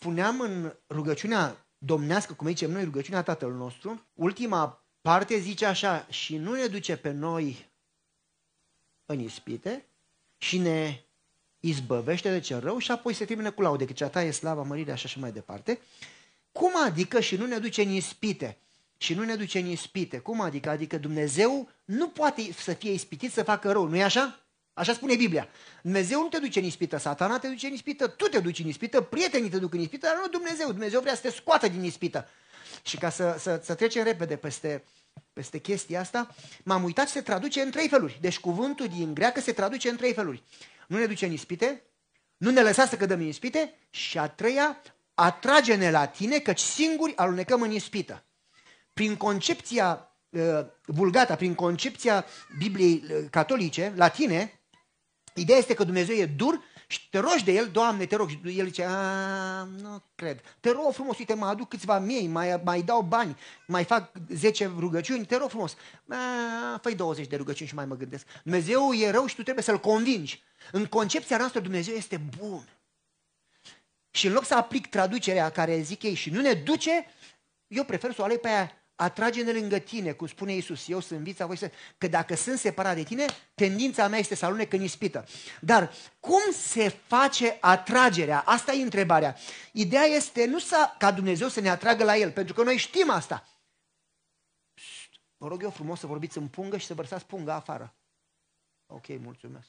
[0.00, 6.36] spuneam în rugăciunea domnească, cum zicem noi, rugăciunea Tatăl nostru, ultima parte zice așa, și
[6.36, 7.68] nu ne duce pe noi
[9.06, 9.86] în ispite
[10.38, 11.00] și ne
[11.60, 14.62] izbăvește de cel rău și apoi se termină cu laude, că cea ta e slava,
[14.62, 15.80] mărirea și așa mai departe.
[16.52, 18.58] Cum adică și nu ne duce în ispite?
[18.96, 20.18] Și nu ne duce în ispite.
[20.18, 20.70] Cum adică?
[20.70, 24.40] Adică Dumnezeu nu poate să fie ispitit să facă rău, nu e așa?
[24.80, 25.48] Așa spune Biblia.
[25.82, 28.66] Dumnezeu nu te duce în ispită, satana te duce în ispită, tu te duci în
[28.66, 30.66] ispită, prietenii te duc în ispită, dar nu Dumnezeu.
[30.66, 32.28] Dumnezeu vrea să te scoată din ispită.
[32.82, 34.84] Și ca să, să, să trecem repede peste,
[35.32, 38.18] peste chestia asta, m-am uitat și se traduce în trei feluri.
[38.20, 40.42] Deci cuvântul din greacă se traduce în trei feluri.
[40.86, 41.82] Nu ne duce în ispite,
[42.36, 44.82] nu ne lăsa să cădăm în ispite și a treia,
[45.14, 48.24] atrage-ne la tine, căci singuri alunecăm în ispită.
[48.92, 52.24] Prin concepția uh, vulgata, prin concepția
[52.58, 54.59] Bibliei uh, catolice, latine,
[55.40, 58.28] Ideea este că Dumnezeu e dur și te rogi de el, Doamne, te rog.
[58.28, 60.40] Și el zice, a, nu cred.
[60.60, 63.36] Te rog frumos, uite, mă aduc câțiva miei, mai, mai dau bani,
[63.66, 65.76] mai fac 10 rugăciuni, te rog frumos.
[66.80, 68.26] făi 20 de rugăciuni și mai mă gândesc.
[68.42, 70.42] Dumnezeu e rău și tu trebuie să-l convingi.
[70.72, 72.68] În concepția noastră Dumnezeu este bun.
[74.10, 77.06] Și în loc să aplic traducerea care zic ei și nu ne duce,
[77.66, 81.20] eu prefer să o aleg pe aia atrage-ne lângă tine, cum spune Iisus, eu sunt
[81.20, 81.70] vița, voi să...
[81.98, 85.26] Că dacă sunt separat de tine, tendința mea este să alunec în ispită.
[85.60, 88.42] Dar cum se face atragerea?
[88.46, 89.36] Asta e întrebarea.
[89.72, 93.10] Ideea este nu să, ca Dumnezeu să ne atragă la El, pentru că noi știm
[93.10, 93.48] asta.
[95.36, 97.94] Vă rog eu frumos să vorbiți în pungă și să vărsați punga afară.
[98.86, 99.68] Ok, mulțumesc.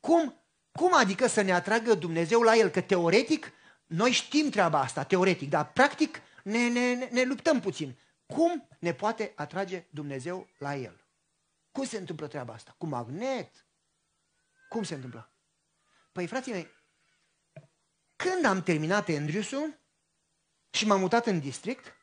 [0.00, 0.42] Cum,
[0.72, 2.68] cum adică să ne atragă Dumnezeu la El?
[2.68, 3.52] Că teoretic,
[3.86, 7.96] noi știm treaba asta, teoretic, dar practic ne, ne, ne, ne luptăm puțin.
[8.32, 11.04] Cum ne poate atrage Dumnezeu la El?
[11.72, 12.74] Cum se întâmplă treaba asta?
[12.78, 13.66] Cu magnet?
[14.68, 15.32] Cum se întâmplă?
[16.12, 16.68] Păi, frații mei,
[18.16, 19.78] când am terminat Andrewsul
[20.70, 21.96] și m-am mutat în district,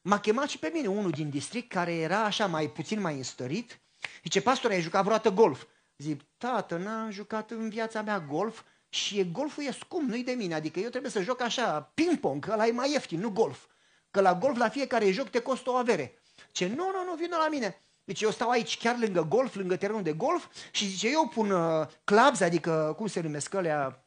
[0.00, 3.80] m-a chemat și pe mine unul din district care era așa mai puțin mai înstărit.
[4.22, 5.64] Zice, pastor, ai jucat vreodată golf?
[5.98, 10.54] Zic, tată, n-am jucat în viața mea golf și golful e scump, nu-i de mine.
[10.54, 13.66] Adică eu trebuie să joc așa ping-pong, că ăla e mai ieftin, nu golf.
[14.14, 16.18] Că la golf la fiecare joc te costă o avere.
[16.52, 17.80] Ce nu, nu, nu, vină la mine.
[18.04, 21.50] Deci eu stau aici chiar lângă golf, lângă terenul de golf și zice, eu pun
[21.50, 24.06] uh, clubs, adică cum se numesc alea,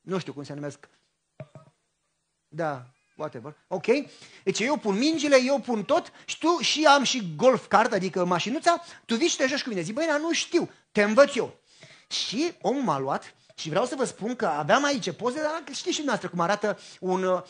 [0.00, 0.88] nu știu cum se numesc,
[2.48, 2.86] da,
[3.16, 3.86] whatever, ok?
[4.44, 8.24] Deci eu pun mingile, eu pun tot și tu și am și golf card, adică
[8.24, 9.80] mașinuța, tu vii și te joci cu mine.
[9.80, 11.56] Zic, băi, nu știu, te învăț eu.
[12.08, 15.96] Și omul m-a luat și vreau să vă spun că aveam aici poze, dar știți
[15.96, 17.42] și noastră cum arată un, o,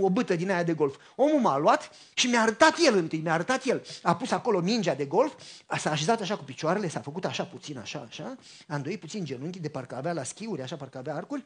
[0.00, 0.96] o bâtă din aia de golf.
[1.14, 3.86] Omul m-a luat și mi-a arătat el întâi, mi-a arătat el.
[4.02, 5.32] A pus acolo mingea de golf,
[5.78, 8.36] s-a așezat așa cu picioarele, s-a făcut așa puțin, așa, așa,
[8.68, 11.44] a îndoit puțin genunchii de parcă avea la schiuri, așa, parcă avea arcuri,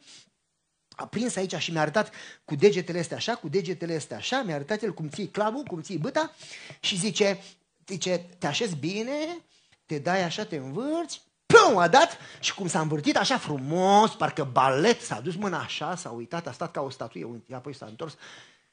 [0.89, 2.11] a prins aici și mi-a arătat
[2.45, 5.81] cu degetele astea așa, cu degetele astea așa, mi-a arătat el cum ții clavul, cum
[5.81, 6.35] ții băta
[6.79, 7.39] și zice,
[7.87, 9.37] zice, te așezi bine,
[9.85, 11.21] te dai așa, te învârți
[11.51, 15.95] pum, a dat și cum s-a învârtit așa frumos, parcă balet, s-a dus mâna așa,
[15.95, 18.15] s-a uitat, a stat ca o statuie, apoi s-a întors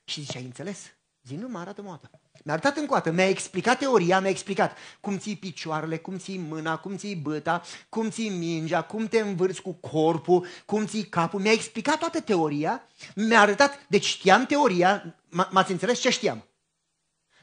[0.04, 0.78] și zice, ai înțeles?
[1.22, 2.10] Zi, nu, mă arată moată.
[2.44, 6.38] Mi-a arătat încă o dată, mi-a explicat teoria, mi-a explicat cum ții picioarele, cum ții
[6.38, 11.40] mâna, cum ții băta, cum ții mingea, cum te învârți cu corpul, cum ții capul.
[11.40, 12.82] Mi-a explicat toată teoria,
[13.14, 15.16] mi-a arătat, deci știam teoria,
[15.50, 16.48] m-ați înțeles ce știam?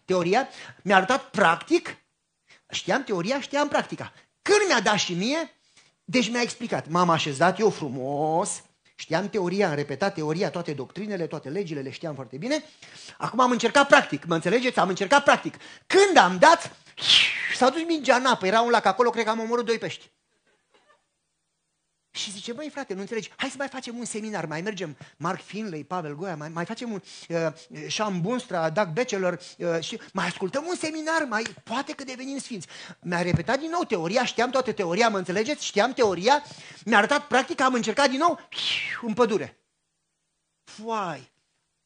[0.06, 0.47] Teoria,
[0.84, 1.97] mi-a arătat practic,
[2.69, 4.13] știam teoria, știam practica.
[4.47, 5.51] Când mi-a dat și mie,
[6.03, 6.88] deci mi-a explicat.
[6.88, 8.63] M-am așezat eu frumos,
[8.95, 12.63] știam teoria, am repetat teoria, toate doctrinele, toate legile, le știam foarte bine.
[13.17, 14.79] Acum am încercat practic, mă înțelegeți?
[14.79, 15.55] Am încercat practic.
[15.88, 16.75] Când am dat,
[17.55, 20.11] s-a dus mingea în apă, era un lac acolo, cred că am omorât doi pești.
[22.16, 25.42] Și zice, băi frate, nu înțelegi, hai să mai facem un seminar, mai mergem, Mark
[25.42, 27.38] Finlay, Pavel Goia, mai, mai facem un uh,
[27.90, 32.68] Sean Bunstra, Doug Batchelor uh, și mai ascultăm un seminar, mai poate că devenim sfinți.
[33.02, 35.66] Mi-a repetat din nou teoria, știam toată teoria, mă înțelegeți?
[35.66, 36.44] Știam teoria,
[36.86, 38.40] mi-a arătat practica, am încercat din nou
[39.02, 39.59] în pădure.
[40.64, 41.32] Foai,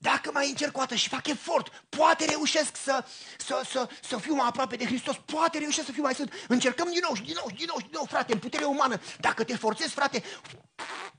[0.02, 3.06] dacă mai încerc o dată și fac efort, poate reușesc să,
[3.38, 6.34] să, să, să fiu mai aproape de Hristos, poate reușesc să fiu mai sfânt.
[6.48, 8.64] Încercăm din nou și din nou și din nou și din nou, frate, în putere
[8.66, 9.00] umană.
[9.20, 10.24] Dacă te forțezi, frate,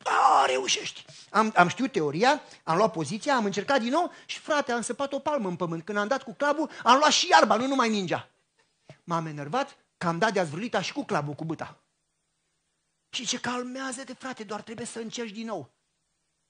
[0.05, 1.05] a, reușești.
[1.31, 5.13] Am, am știut teoria, am luat poziția, am încercat din nou și, frate, am săpat
[5.13, 5.85] o palmă în pământ.
[5.85, 8.31] Când am dat cu clavul, am luat și iarba, nu numai mingea.
[9.05, 11.81] M-am enervat că am dat de azvrulita și cu clavul, cu băta.
[13.11, 15.71] Și ce calmează-te, frate, doar trebuie să încerci din nou.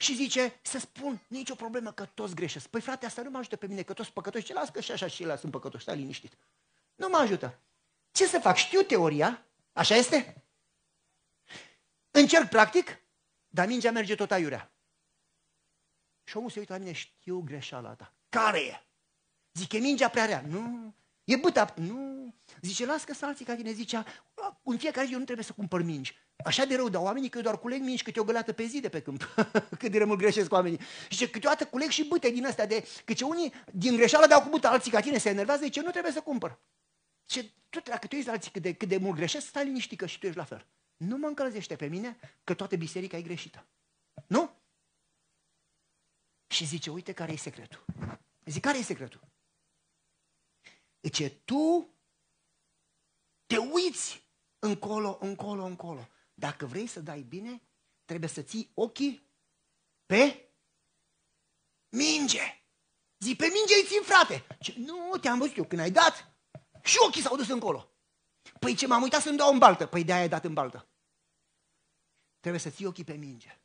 [0.00, 2.69] Și zice, să spun, nicio problemă că toți greșesc.
[2.69, 4.93] Păi frate, asta nu mă ajută pe mine, că toți păcătoși, ce las că și
[4.93, 6.32] așa și la sunt păcătoși, stai liniștit.
[6.94, 7.58] Nu mă ajută.
[8.11, 8.56] Ce să fac?
[8.56, 10.44] Știu teoria, așa este?
[12.11, 13.02] Încerc practic,
[13.49, 14.73] dar mingea merge tot aiurea.
[16.25, 18.12] Și omul se uită la mine, știu greșeala ta.
[18.29, 18.82] Care e?
[19.53, 20.44] Zice, mingea prea rea.
[20.46, 20.94] Nu.
[21.31, 21.75] E băta.
[21.77, 22.35] Nu.
[22.61, 23.73] Zice, las că alții ca tine.
[23.73, 24.05] Zicea,
[24.62, 26.17] în fiecare zi eu nu trebuie să cumpăr mingi.
[26.44, 28.81] Așa de rău, dar oamenii că eu doar culeg mingi câte o găleată pe zi
[28.81, 29.35] de pe câmp.
[29.79, 30.81] Cât de rămâl greșesc oamenii.
[31.11, 32.87] Zice, câteodată culeg și bâte din astea de...
[33.05, 35.91] Că ce unii din greșeală dau cu bâtă, alții ca tine se enervează, zice, nu
[35.91, 36.59] trebuie să cumpăr.
[37.25, 39.99] Ce, tu, dacă tu ești la alții cât de, cât de mult greșesc, stai liniștit
[39.99, 40.67] că și tu ești la fel.
[40.97, 43.67] Nu mă încălzește pe mine că toată biserica e greșită.
[44.27, 44.50] Nu?
[46.47, 47.85] Și zice, uite care e secretul.
[48.44, 49.30] Zic, care e secretul?
[51.02, 51.94] Zice, tu
[53.47, 56.08] te uiți încolo, încolo, încolo.
[56.35, 57.62] Dacă vrei să dai bine,
[58.05, 59.31] trebuie să ții ochii
[60.06, 60.50] pe
[61.88, 62.64] minge.
[63.19, 64.47] Zi, pe minge îi țin, frate.
[64.61, 66.35] Ce, nu, te-am văzut eu când ai dat
[66.82, 67.91] și ochii s-au dus încolo.
[68.58, 69.87] Păi ce, m-am uitat să-mi dau în baltă.
[69.87, 70.88] Păi de-aia ai dat în baltă.
[72.41, 73.61] Trebuie să ții ochii pe minge.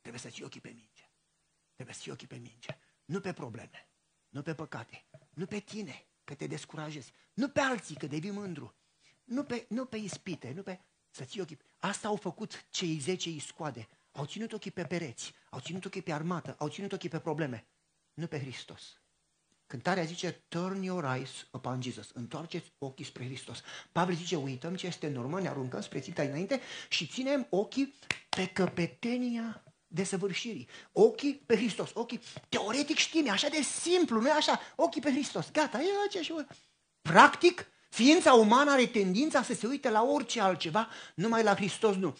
[0.00, 1.10] Trebuie să ții ochii pe minge.
[1.74, 2.78] Trebuie să ții ochii pe minge.
[3.04, 3.90] Nu pe probleme,
[4.28, 8.74] nu pe păcate, nu pe tine, că te descurajezi, nu pe alții, că devii mândru,
[9.24, 10.80] nu pe, nu pe ispite, nu pe...
[11.10, 11.58] Să ții ochii.
[11.78, 13.88] Asta au făcut cei zece iscoade.
[14.12, 17.66] Au ținut ochii pe pereți, au ținut ochii pe armată, au ținut ochii pe probleme,
[18.14, 19.00] nu pe Hristos.
[19.66, 22.10] Cântarea zice, turn your eyes upon Jesus.
[22.10, 23.62] Întoarceți ochii spre Hristos.
[23.92, 27.94] Pavel zice, uităm ce este normal, ne aruncăm spre ținta înainte și ținem ochii
[28.28, 29.64] pe căpetenia
[29.94, 30.68] desăvârșirii.
[30.92, 31.90] Ochii pe Hristos.
[31.94, 34.60] Ochii, teoretic știm, e așa de simplu, nu e așa?
[34.76, 35.46] Ochii pe Hristos.
[35.52, 36.34] Gata, e aceea și
[37.02, 42.16] Practic, ființa umană are tendința să se uite la orice altceva, numai la Hristos nu.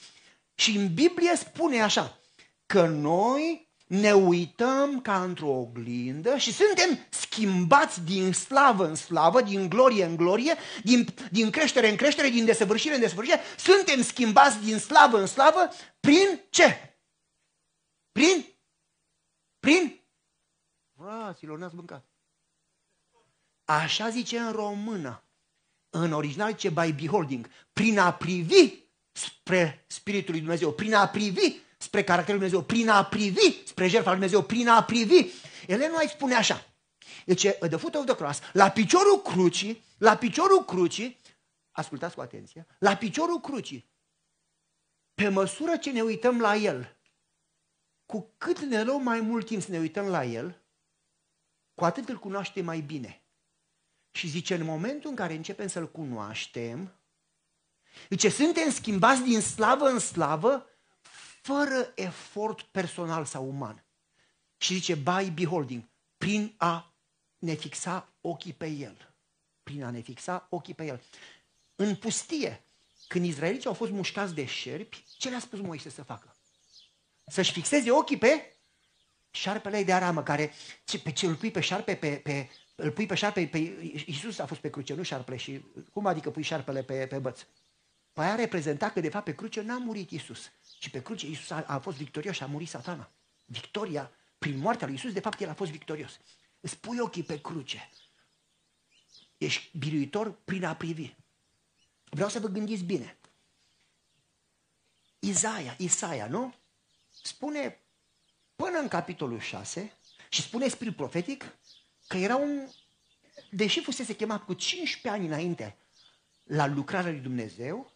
[0.55, 2.19] Și în Biblie spune așa,
[2.67, 9.69] că noi ne uităm ca într-o oglindă și suntem schimbați din slavă în slavă, din
[9.69, 14.79] glorie în glorie, din, din creștere în creștere, din desăvârșire în desăvârșire, suntem schimbați din
[14.79, 16.94] slavă în slavă prin ce?
[18.15, 18.47] Prin?
[19.61, 20.01] Prin?
[20.97, 22.05] Fraților, n-ați mâncat.
[23.65, 25.23] Așa zice în română.
[25.91, 27.51] În original ce by beholding.
[27.73, 28.83] Prin a privi
[29.13, 33.89] spre Spiritul lui Dumnezeu, prin a privi spre caracterul lui Dumnezeu, prin a privi spre
[33.89, 35.31] jertfa lui Dumnezeu, prin a privi.
[35.67, 36.67] Elena îi spune așa.
[37.25, 41.19] Deci, at the foot of the cross, la piciorul crucii, la piciorul crucii,
[41.71, 43.91] ascultați cu atenție, la piciorul crucii,
[45.15, 46.94] pe măsură ce ne uităm la el,
[48.07, 50.63] cu cât ne luăm mai mult timp să ne uităm la el,
[51.75, 53.23] cu atât îl cunoaștem mai bine.
[54.11, 56.93] Și zice, în momentul în care începem să-l cunoaștem,
[58.09, 60.67] zice, suntem schimbați din slavă în slavă,
[61.43, 63.85] fără efort personal sau uman.
[64.57, 65.83] Și zice, by beholding,
[66.17, 66.95] prin a
[67.39, 69.15] ne fixa ochii pe el.
[69.63, 71.03] Prin a ne fixa ochii pe el.
[71.77, 72.65] În pustie,
[73.09, 76.34] când izraeliții au fost mușcați de șerpi, ce le-a spus Moise să facă?
[77.27, 78.57] Să-și fixeze ochii pe
[79.31, 80.53] șarpele de aramă, care,
[80.85, 83.59] ce, pe ce îl pui pe șarpe, pe, pe, îl pui pe șarpe, pe,
[84.07, 87.41] Iisus a fost pe cruce, nu șarpele, și cum adică pui șarpele pe, pe băț?
[88.13, 91.51] Păi a reprezentat că de fapt pe cruce n-a murit Iisus, ci pe cruce Iisus
[91.51, 93.11] a, a fost victorios și a murit satana.
[93.45, 96.21] Victoria, prin moartea lui Iisus, de fapt el a fost victorios.
[96.61, 97.91] Îți pui ochii pe cruce.
[99.39, 101.15] Ești biruitor prin a privi.
[102.05, 103.17] Vreau să vă gândiți bine.
[105.19, 106.55] Izaia, Isaia, nu?
[107.27, 107.81] Spune
[108.57, 109.93] până în capitolul 6
[110.29, 111.57] și spune spirit profetic
[112.07, 112.69] că era un,
[113.51, 115.77] deși fusese chemat cu 15 ani înainte
[116.43, 117.93] la lucrarea lui Dumnezeu,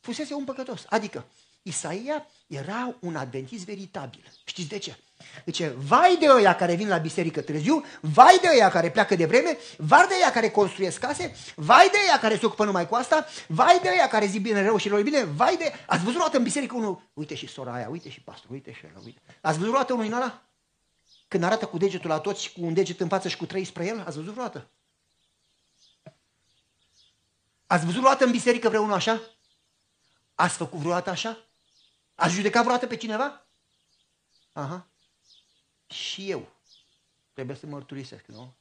[0.00, 0.84] fusese un păcătos.
[0.88, 1.26] Adică
[1.62, 4.32] Isaia era un adventist veritabil.
[4.44, 4.98] Știți de ce?
[5.44, 9.26] Zice, vai de ăia care vin la biserică târziu, vai de ăia care pleacă de
[9.26, 12.94] vreme, vai de ăia care construiesc case, vai de ăia care se ocupă numai cu
[12.94, 15.72] asta, vai de ăia care zic bine rău și rău bine, vai de...
[15.86, 18.80] Ați văzut o în biserică unul, uite și sora aia, uite și pastor, uite și
[18.90, 19.20] ăla, uite.
[19.40, 20.42] Ați văzut o unul în ăla?
[21.28, 23.86] Când arată cu degetul la toți, cu un deget în față și cu trei spre
[23.86, 24.70] el, ați văzut vreodată?
[27.66, 29.20] Ați văzut vreodată în biserică vreunul așa?
[30.34, 31.38] Ați făcut vreodată așa?
[32.14, 33.46] Ați judecat vreodată pe cineva?
[34.52, 34.86] Aha.
[35.88, 36.48] Și eu.
[37.32, 38.54] Trebuie să mărturisesc, nu?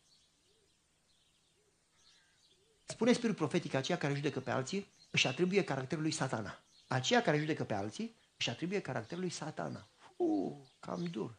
[2.86, 6.60] Spune spiritul profetic, aceea care judecă pe alții își atribuie caracterul lui satana.
[6.88, 9.88] Aceea care judecă pe alții își atribuie caracterul lui satana.
[10.16, 11.38] Uh, cam dur.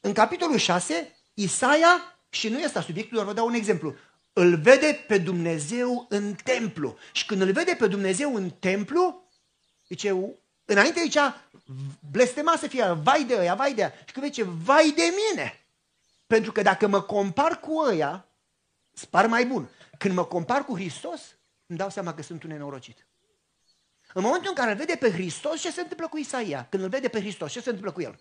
[0.00, 3.94] În capitolul 6, Isaia, și nu este subiectul, doar vă dau un exemplu,
[4.32, 6.96] îl vede pe Dumnezeu în templu.
[7.12, 9.28] Și când îl vede pe Dumnezeu în templu,
[9.88, 10.10] zice,
[10.66, 11.48] înainte zicea,
[12.10, 13.92] blestema să fie, vai de ăia, vai de ăia.
[14.06, 15.66] Și când zice, vai de mine.
[16.26, 18.26] Pentru că dacă mă compar cu ăia,
[18.92, 19.70] spar mai bun.
[19.98, 21.20] Când mă compar cu Hristos,
[21.66, 23.06] îmi dau seama că sunt un nenorocit.
[24.12, 26.66] În momentul în care îl vede pe Hristos, ce se întâmplă cu Isaia?
[26.70, 28.16] Când îl vede pe Hristos, ce se întâmplă cu el?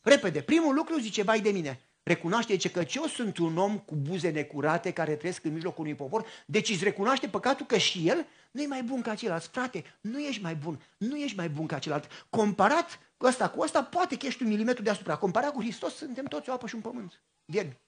[0.00, 3.94] Repede, primul lucru zice, vai de mine, recunoaște ce că eu sunt un om cu
[3.94, 8.26] buze necurate care trăiesc în mijlocul unui popor, deci îți recunoaște păcatul că și el
[8.50, 9.48] nu e mai bun ca ceilalți.
[9.48, 12.26] Frate, nu ești mai bun, nu ești mai bun ca celălalt.
[12.30, 15.16] Comparat cu ăsta, cu ăsta, poate că ești un milimetru deasupra.
[15.16, 17.22] Comparat cu Hristos, suntem toți o apă și un pământ.
[17.44, 17.80] Vierni.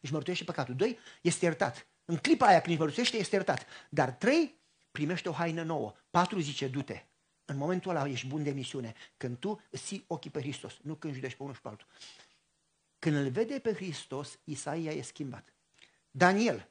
[0.00, 0.74] Deci mărtuiește păcatul.
[0.74, 1.86] Doi, este iertat.
[2.04, 3.66] În clipa aia când își mărtuiește, este iertat.
[3.90, 5.94] Dar trei, primește o haină nouă.
[6.10, 7.04] Patru zice, du-te.
[7.44, 8.94] În momentul ăla ești bun de misiune.
[9.16, 11.86] Când tu îți ochii pe Hristos, nu când judești pe unul și pe altul.
[13.02, 15.54] Când îl vede pe Hristos, Isaia e schimbat.
[16.10, 16.68] Daniel,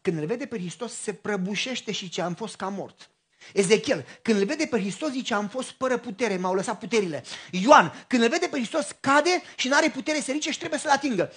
[0.00, 3.10] când îl vede pe Hristos, se prăbușește și ce am fost ca mort.
[3.52, 7.24] Ezechiel, când îl vede pe Hristos, zice, am fost fără putere, m-au lăsat puterile.
[7.50, 10.78] Ioan, când îl vede pe Hristos, cade și nu are putere să ridice și trebuie
[10.78, 11.32] să-l atingă.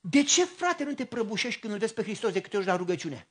[0.00, 2.76] De ce, frate, nu te prăbușești când îl vezi pe Hristos de câte ori la
[2.76, 3.28] rugăciune?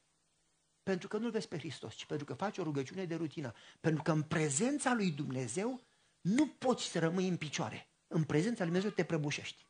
[0.84, 3.54] Pentru că nu-L vezi pe Hristos, ci pentru că faci o rugăciune de rutină.
[3.80, 5.82] Pentru că în prezența lui Dumnezeu
[6.22, 7.90] nu poți să rămâi în picioare.
[8.08, 9.70] În prezența lui Dumnezeu te prăbușești.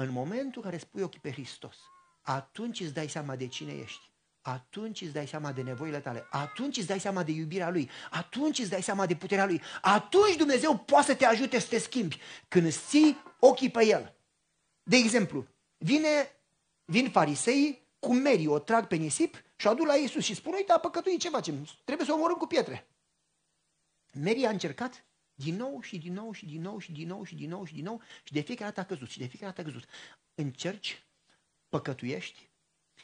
[0.00, 1.76] În momentul în care spui ochii pe Hristos,
[2.22, 4.10] atunci îți dai seama de cine ești.
[4.40, 8.58] Atunci îți dai seama de nevoile tale, atunci îți dai seama de iubirea Lui, atunci
[8.58, 12.20] îți dai seama de puterea Lui, atunci Dumnezeu poate să te ajute să te schimbi
[12.48, 14.14] când îți ții ochii pe El.
[14.82, 15.46] De exemplu,
[15.78, 16.32] vine,
[16.84, 20.52] vin farisei cu Mary, o trag pe nisip și o aduc la Iisus și spun,
[20.52, 21.66] uite, a păcătuit, ce facem?
[21.84, 22.88] Trebuie să o omorâm cu pietre.
[24.12, 25.04] Mary a încercat
[25.38, 27.74] din nou și din nou și din nou și din nou și din nou și
[27.74, 29.88] din nou și de fiecare dată a căzut și de fiecare dată a căzut.
[30.34, 31.06] Încerci,
[31.68, 32.50] păcătuiești,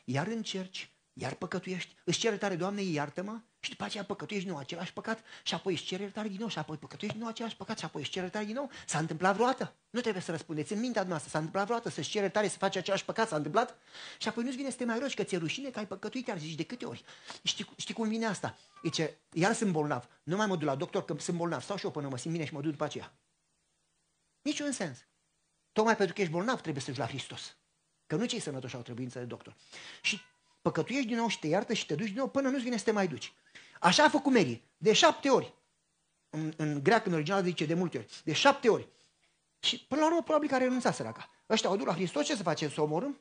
[0.05, 4.64] iar încerci, iar păcătuiești, îți cere tare, Doamne, iartă-mă, și după aceea păcătuiești din nou
[4.64, 7.56] același păcat și apoi îți cere iertare din nou și apoi păcătuiești din nou același
[7.56, 8.71] păcat și apoi îți cere iertare din nou.
[8.87, 9.75] S-a întâmplat vreodată?
[9.90, 11.30] Nu trebuie să răspundeți în mintea noastră.
[11.30, 13.28] S-a întâmplat vreodată să-ți cere iertare să faci același păcat?
[13.28, 13.78] S-a întâmplat?
[14.18, 16.38] Și apoi nu-ți vine să te mai rogi că ți-e rușine că ai păcătuit, iar
[16.38, 17.04] zici de câte ori.
[17.42, 18.59] Știi, știi cum vine asta?
[18.83, 20.09] Zice, iar sunt bolnav.
[20.23, 21.62] Nu mai mă duc la doctor că sunt bolnav.
[21.62, 23.14] Stau și eu până mă simt bine și mă duc după aceea.
[24.42, 24.99] Niciun sens.
[25.73, 27.56] Tocmai pentru că ești bolnav trebuie să-și la Hristos.
[28.06, 29.56] Că nu cei sănătoși au trebuință de doctor.
[30.02, 30.21] Și
[30.64, 32.85] păcătuiești din nou și te iartă și te duci din nou până nu-ți vine să
[32.85, 33.33] te mai duci.
[33.80, 35.54] Așa a făcut Mary, de șapte ori.
[36.30, 38.21] În, în greacă, în original, zice de multe ori.
[38.25, 38.88] De șapte ori.
[39.59, 41.30] Și până la urmă, probabil că a renunțat săraca.
[41.49, 42.71] Ăștia au dus la Hristos, ce să facem?
[42.71, 43.21] Să omorâm?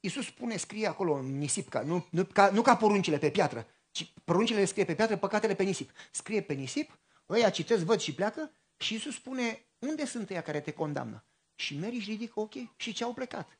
[0.00, 3.66] Iisus spune, scrie acolo în nisip, ca, nu, nu, ca, nu ca poruncile pe piatră,
[3.90, 5.90] ci poruncile le scrie pe piatră, păcatele pe nisip.
[6.10, 10.60] Scrie pe nisip, ăia citesc, văd și pleacă și Iisus spune, unde sunt ăia care
[10.60, 11.24] te condamnă?
[11.54, 13.58] Și Mary își ridică ochii și ce au plecat.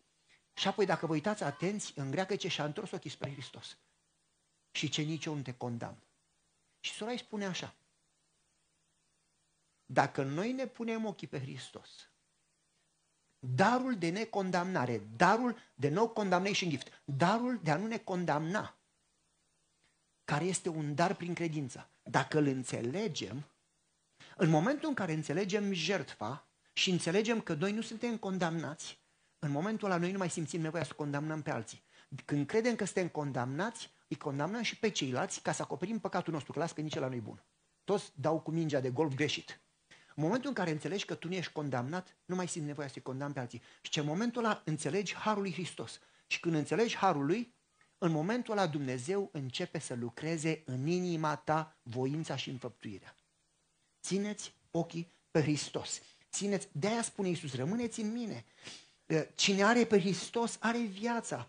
[0.54, 3.76] Și apoi, dacă vă uitați atenți, în greacă ce și-a întors ochii spre Hristos
[4.70, 6.02] și ce nici eu nu te condamn.
[6.80, 7.74] Și sora îi spune așa,
[9.86, 12.08] dacă noi ne punem ochii pe Hristos,
[13.38, 18.76] darul de necondamnare, darul de no condemnation gift, darul de a nu ne condamna,
[20.24, 23.44] care este un dar prin credință, dacă îl înțelegem,
[24.36, 28.98] în momentul în care înțelegem jertfa și înțelegem că noi nu suntem condamnați,
[29.44, 31.82] în momentul ăla noi nu mai simțim nevoia să condamnăm pe alții.
[32.24, 36.52] Când credem că suntem condamnați, îi condamnăm și pe ceilalți ca să acoperim păcatul nostru,
[36.52, 37.44] că las că nici ăla nu-i bun.
[37.84, 39.60] Toți dau cu mingea de golf greșit.
[39.88, 43.02] În momentul în care înțelegi că tu nu ești condamnat, nu mai simți nevoia să-i
[43.02, 43.62] condamn pe alții.
[43.80, 46.00] Și ce în momentul ăla înțelegi Harul lui Hristos.
[46.26, 47.54] Și când înțelegi Harul lui,
[47.98, 53.14] în momentul ăla Dumnezeu începe să lucreze în inima ta voința și înfăptuirea.
[54.02, 56.00] Țineți ochii pe Hristos.
[56.30, 58.44] Țineți, de-aia spune Iisus, rămâneți în mine.
[59.34, 61.46] Cine are pe Hristos are viața.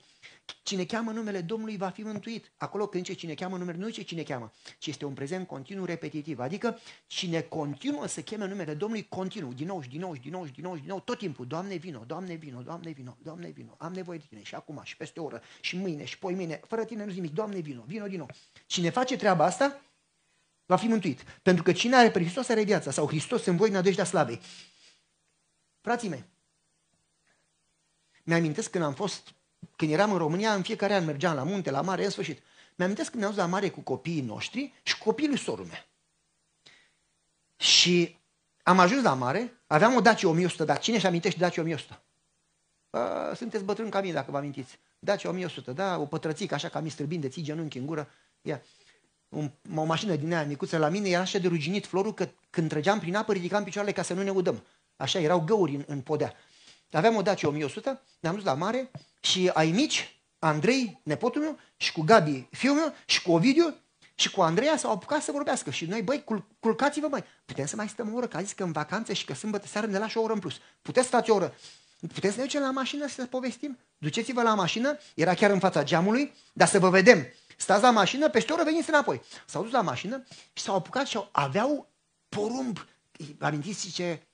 [0.63, 2.51] Cine cheamă numele Domnului va fi mântuit.
[2.57, 5.85] Acolo când zice cine cheamă numele, nu zice cine cheamă, ci este un prezent continuu
[5.85, 6.39] repetitiv.
[6.39, 10.31] Adică cine continuă să cheme numele Domnului, continuu, din nou și din nou și din
[10.31, 13.17] nou și din nou și din nou, tot timpul, Doamne vino, Doamne vino, Doamne vino,
[13.23, 16.17] Doamne vino, am nevoie de tine și acum și peste o oră și mâine și
[16.17, 18.29] poi mâine, fără tine nu nimic, Doamne vino, vino din nou.
[18.65, 19.81] Cine face treaba asta,
[20.65, 21.21] va fi mântuit.
[21.41, 24.39] Pentru că cine are pe Hristos are viața sau Hristos în voi nădejdea slavei.
[25.81, 26.23] Frații mei,
[28.25, 29.33] mi-amintesc când am fost
[29.75, 32.41] când eram în România, în fiecare an mergeam la munte, la mare, în sfârșit.
[32.75, 35.85] Mi-amintesc când ne-am la mare cu copiii noștri și cu copiii lui sorul meu.
[37.57, 38.17] Și
[38.63, 42.01] am ajuns la mare, aveam o Dacia 1100, dar cine și amintește Dacia 1100?
[42.89, 44.79] A, sunteți bătrâni ca mine, dacă vă amintiți.
[44.99, 48.09] Dacia 1100, da, o pătrățică așa ca mi strâmbind de ții genunchi în gură.
[48.41, 48.61] Ia.
[49.29, 52.69] Un, o mașină din aia micuță la mine era așa de ruginit florul că când
[52.69, 54.63] trăgeam prin apă ridicam picioarele ca să nu ne udăm.
[54.95, 56.33] Așa, erau găuri în, în podea.
[56.91, 61.91] Aveam o Dacia 1100, ne-am dus la mare și ai mici, Andrei, nepotul meu, și
[61.91, 63.75] cu Gabi, fiul meu, și cu Ovidiu,
[64.15, 65.71] și cu Andreea s-au apucat să vorbească.
[65.71, 67.23] Și noi, băi, cul- culcați-vă, mai.
[67.45, 69.67] Putem să mai stăm o oră, că a zis că în vacanță și că sâmbătă
[69.67, 70.55] seară ne lași o oră în plus.
[70.81, 71.53] Puteți stați o oră.
[72.13, 73.77] Puteți să ne ducem la mașină să povestim?
[73.97, 77.25] Duceți-vă la mașină, era chiar în fața geamului, dar să vă vedem.
[77.57, 79.21] Stați la mașină, peste o oră veniți înapoi.
[79.45, 80.23] S-au dus la mașină
[80.53, 81.89] și s-au apucat și aveau
[82.29, 82.85] porumb
[83.39, 84.27] amintiți ce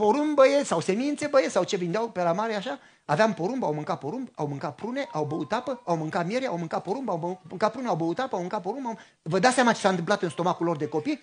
[0.00, 3.74] porumb băieți sau semințe băieți sau ce vindeau pe la mare așa, aveam porumb, au
[3.74, 7.40] mâncat porumb, au mâncat prune, au băut apă, au mâncat miere, au mâncat porumb, au
[7.48, 8.86] mâncat prune, au băut apă, au mâncat porumb.
[8.86, 8.98] Au...
[9.22, 11.20] Vă dați seama ce s-a întâmplat în stomacul lor de copii?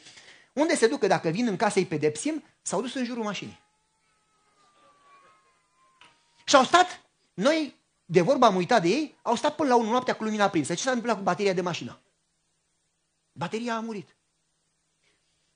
[0.54, 2.44] Unde se ducă dacă vin în casă îi pedepsim?
[2.62, 3.60] S-au dus în jurul mașinii.
[6.46, 7.02] Și au stat,
[7.34, 10.44] noi, de vorba am uitat de ei, au stat până la 1 noaptea cu lumina
[10.44, 10.74] aprinsă.
[10.74, 12.00] Ce s-a întâmplat cu bateria de mașină?
[13.32, 14.16] Bateria a murit.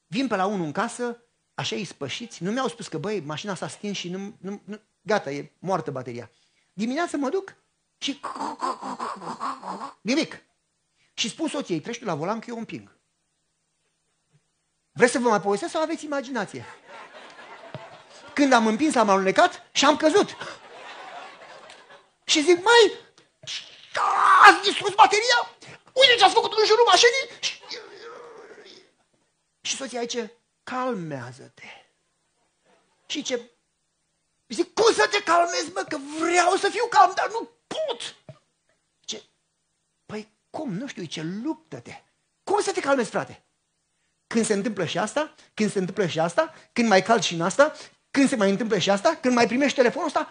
[0.07, 1.23] Vin pe la unul în casă,
[1.61, 4.81] așa îi spășiți, nu mi-au spus că, băi, mașina s-a stins și nu, nu, nu,
[5.01, 6.31] gata, e moartă bateria.
[6.73, 7.55] Dimineața mă duc
[7.97, 8.19] și
[10.01, 10.43] nimic.
[11.13, 12.99] Și spun soției, treci tu la volan că eu împing.
[14.91, 16.65] Vreți să vă mai povestesc sau aveți imaginație?
[18.33, 20.35] Când am împins, am alunecat și am căzut.
[22.23, 22.93] Și zic, mai,
[24.45, 25.39] ați distrus bateria?
[25.93, 27.25] Uite ce ați făcut în jurul mașinii?
[27.39, 27.53] Și,
[29.61, 30.17] și soția aici,
[30.71, 31.67] calmează-te.
[33.05, 33.51] Și ce?
[34.47, 38.15] Zic, cum să te calmezi, mă, că vreau să fiu calm, dar nu pot.
[38.99, 39.23] Ce?
[40.05, 42.01] Păi cum, nu știu, ce, luptă-te.
[42.43, 43.43] Cum să te calmezi, frate?
[44.27, 47.41] Când se întâmplă și asta, când se întâmplă și asta, când mai calci și în
[47.41, 47.73] asta,
[48.11, 50.29] când se mai întâmplă și asta, când mai primești telefonul ăsta,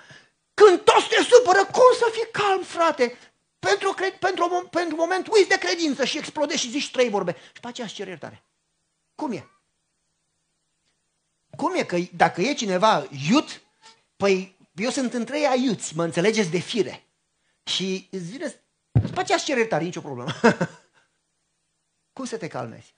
[0.54, 3.18] când toți te supără, cum să fii calm, frate?
[3.58, 7.36] Pentru, cred, pentru, pentru moment uiți de credință și explodezi și zici trei vorbe.
[7.52, 8.44] Și pe aceea îți cer iertare.
[9.14, 9.48] Cum e?
[11.60, 13.60] Cum e că dacă e cineva iut,
[14.16, 17.04] păi eu sunt între ei aiuți, mă înțelegeți de fire.
[17.62, 20.30] Și îți vine, după aceea îți cer iertare, nicio problemă.
[22.16, 22.94] Cum să te calmezi?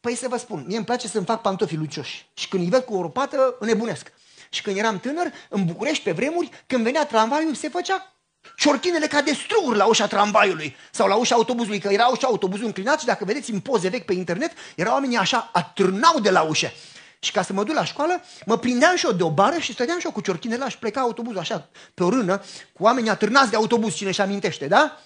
[0.00, 2.30] Păi să vă spun, mie îmi place să-mi fac pantofii lucioși.
[2.34, 4.12] Și când îi văd cu o ropată, înnebunesc.
[4.50, 8.12] Și când eram tânăr, în București, pe vremuri, când venea tramvaiul, se făcea
[8.56, 12.66] ciorchinele ca de struguri la ușa tramvaiului sau la ușa autobuzului, că era ușa autobuzului
[12.66, 16.42] înclinat și dacă vedeți în poze vechi pe internet, erau oamenii așa, atârnau de la
[16.42, 16.72] ușă.
[17.20, 19.72] Și ca să mă duc la școală, mă prindeam și eu de o bară și
[19.72, 23.10] stăteam și eu cu ciorchinele la și pleca autobuzul așa, pe o rână, cu oamenii
[23.10, 25.00] atârnați de autobuz, cine și amintește, da?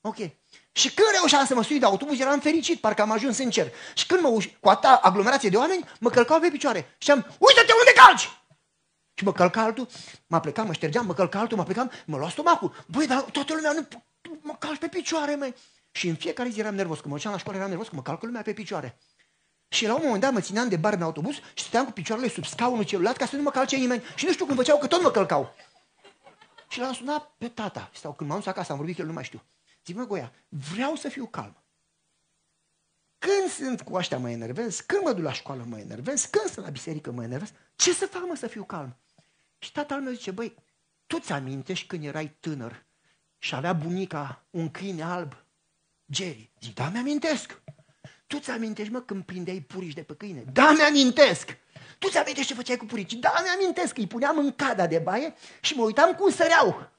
[0.00, 0.16] Ok.
[0.72, 3.72] Și când reușeam să mă sui de autobuz, eram fericit, parcă am ajuns în cer.
[3.94, 6.94] Și când mă uși, cu atâta aglomerație de oameni, mă călcau pe picioare.
[6.98, 8.30] Și am, uite-te unde calci!
[9.14, 9.88] Și mă călca altul,
[10.26, 12.84] mă plecam, mă ștergeam, mă călca altul, mă plecam, mă lua stomacul.
[12.86, 13.86] Băi, dar toată lumea nu,
[14.40, 15.54] mă calci pe picioare, măi.
[15.90, 18.02] Și în fiecare zi eram nervos, când mă duceam la școală eram nervos, că mă
[18.02, 18.98] calcă lumea pe picioare.
[19.68, 22.28] Și la un moment dat mă țineam de bar în autobuz și stăteam cu picioarele
[22.28, 24.02] sub scaunul celulat ca să nu mă calce nimeni.
[24.14, 25.54] Și nu știu cum făceau, că tot mă călcau.
[26.68, 27.90] Și l-am sunat pe tata.
[27.94, 29.42] Sau când m-am dus acasă, am vorbit cu el, nu mai știu.
[29.84, 31.56] Zic, mă, Goia, vreau să fiu calm.
[33.18, 36.64] Când sunt cu ăștia mă enervez, când mă duc la școală mă enervez, când sunt
[36.64, 38.96] la biserică mă enervez, ce să fac mă să fiu calm?
[39.58, 40.54] Și tatăl meu zice, băi,
[41.06, 42.86] tu ți amintești când erai tânăr
[43.38, 45.44] și avea bunica un câine alb,
[46.06, 46.50] Jerry?
[46.60, 47.62] Zic, da, mi-amintesc.
[48.28, 50.42] Tu ți amintești, mă, când prindeai purici de pe câine?
[50.42, 51.56] Da, mi-amintesc.
[51.98, 53.12] Tu ți amintești ce făceai cu purici?
[53.12, 53.96] Da, mi-amintesc.
[53.96, 56.90] Îi puneam în cada de baie și mă uitam cum săreau.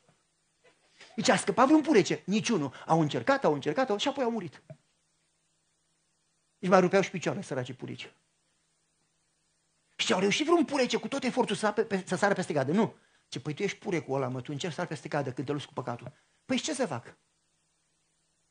[1.15, 2.21] Deci a scăpat vreun purece.
[2.25, 2.73] Niciunul.
[2.85, 3.97] Au încercat, au încercat, au...
[3.97, 4.61] și apoi au murit.
[6.59, 8.13] Deci mai rupeau și picioarele, săraci purici.
[9.95, 12.71] Și au reușit vreun purece cu tot efortul să, pe, pe, să sară peste cadă.
[12.71, 12.95] Nu.
[13.27, 15.47] Ce, păi tu ești pure cu ăla, mă, tu încerci să sar peste cadă când
[15.47, 16.11] te luți cu păcatul.
[16.45, 17.17] Păi ce să fac?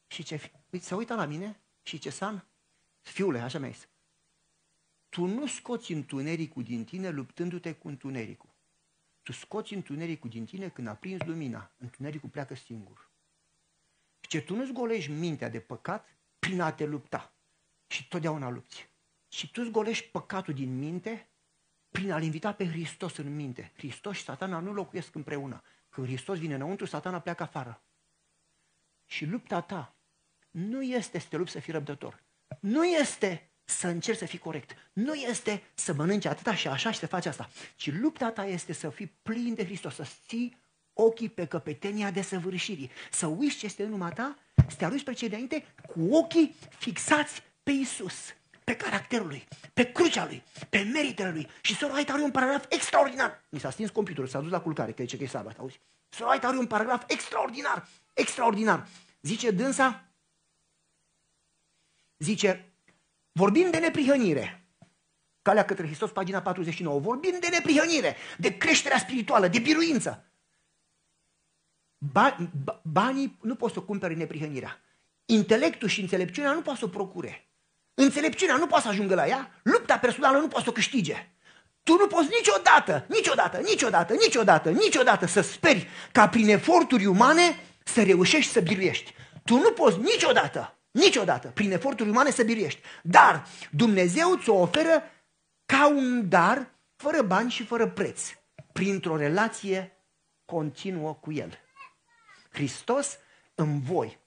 [0.07, 0.51] Și ce?
[0.71, 2.47] Păi se uită la mine și ce san?
[3.11, 3.88] Fiule, așa mi-a zis.
[5.09, 8.49] Tu nu scoți întunericul din tine luptându-te cu întunericul.
[9.23, 11.71] Tu scoți întunericul din tine când aprinzi lumina.
[11.77, 13.11] Întunericul pleacă singur.
[14.21, 17.33] Ce tu nu-ți golești mintea de păcat prin a te lupta.
[17.87, 18.90] Și totdeauna lupți.
[19.29, 21.29] Și tu îți golești păcatul din minte
[21.88, 23.73] prin a-L invita pe Hristos în minte.
[23.77, 25.62] Hristos și satana nu locuiesc împreună.
[25.88, 27.83] Când Hristos vine înăuntru, satana pleacă afară.
[29.07, 29.97] Și lupta ta
[30.51, 32.27] nu este să te lupți să fii răbdător.
[32.61, 34.75] Nu este să încerci să fii corect.
[34.93, 37.49] Nu este să mănânci atâta și așa și să faci asta.
[37.77, 40.57] Ci lupta ta este să fii plin de Hristos, să ții
[40.93, 42.91] ochii pe căpetenia de săvârșirii.
[43.11, 44.37] Să uiți ce este în urma ta,
[44.69, 48.15] să te arunci pe cei înainte cu ochii fixați pe Isus
[48.69, 51.49] pe caracterul lui, pe crucea lui, pe meritele lui.
[51.61, 53.45] Și Sora White are un paragraf extraordinar.
[53.49, 55.81] Mi s-a stins computerul, s-a dus la culcare, că zice că e sabat, auzi?
[56.09, 58.87] Sora White are un paragraf extraordinar, extraordinar.
[59.23, 60.08] Zice dânsa,
[62.18, 62.72] zice,
[63.33, 64.68] vorbim de neprihănire.
[65.42, 67.00] Calea către Hristos, pagina 49.
[67.00, 70.33] Vorbim de neprihănire, de creșterea spirituală, de biruință.
[71.98, 74.81] Ba, ba, banii nu pot să cumpere neprihănirea.
[75.24, 77.48] Intelectul și înțelepciunea nu pot să o procure.
[77.94, 81.33] Înțelepciunea nu poate să ajungă la ea, lupta personală nu poate să o câștige.
[81.83, 88.02] Tu nu poți niciodată, niciodată, niciodată, niciodată, niciodată să speri ca prin eforturi umane să
[88.02, 89.14] reușești să biruiești.
[89.44, 92.81] Tu nu poți niciodată, niciodată, prin eforturi umane să biruiești.
[93.03, 95.03] Dar Dumnezeu ți-o oferă
[95.67, 98.23] ca un dar, fără bani și fără preț,
[98.73, 99.93] printr-o relație
[100.45, 101.59] continuă cu El.
[102.51, 103.19] Hristos
[103.55, 104.19] în voi.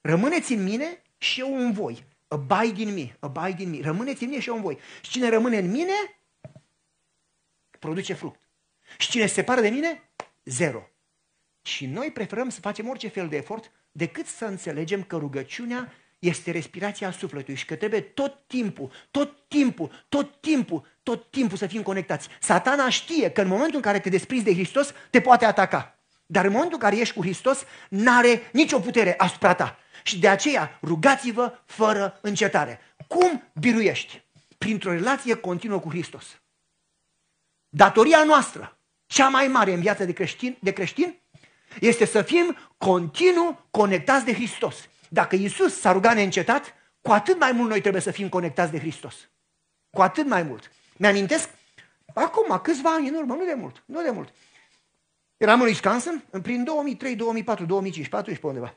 [0.00, 2.04] Rămâneți în mine și eu în voi.
[2.28, 3.80] Abide in me, abide in me.
[3.80, 4.78] Rămâneți în mine și eu în voi.
[5.00, 5.92] Și cine rămâne în mine,
[7.78, 8.40] produce fruct.
[8.98, 10.10] Și cine se separă de mine,
[10.44, 10.88] zero.
[11.62, 16.50] Și noi preferăm să facem orice fel de efort decât să înțelegem că rugăciunea este
[16.50, 21.82] respirația sufletului și că trebuie tot timpul, tot timpul, tot timpul, tot timpul să fim
[21.82, 22.28] conectați.
[22.40, 25.98] Satana știe că în momentul în care te desprinzi de Hristos, te poate ataca.
[26.26, 29.78] Dar în momentul în care ești cu Hristos, n-are nicio putere asupra ta.
[30.02, 32.80] Și de aceea rugați-vă fără încetare.
[33.06, 34.22] Cum biruiești?
[34.58, 36.40] Printr-o relație continuă cu Hristos.
[37.68, 41.21] Datoria noastră, cea mai mare în viața de creștin, de creștin
[41.80, 44.88] este să fim continuu conectați de Hristos.
[45.08, 48.78] Dacă Isus s-a rugat neîncetat, cu atât mai mult noi trebuie să fim conectați de
[48.78, 49.14] Hristos.
[49.90, 50.70] Cu atât mai mult.
[50.96, 51.48] Mi-amintesc,
[52.14, 54.32] acum, câțiva ani în urmă, nu de mult, nu de mult.
[55.36, 58.74] Eram în Wisconsin, prin 2003, 2004, 2005, 2014 pe undeva.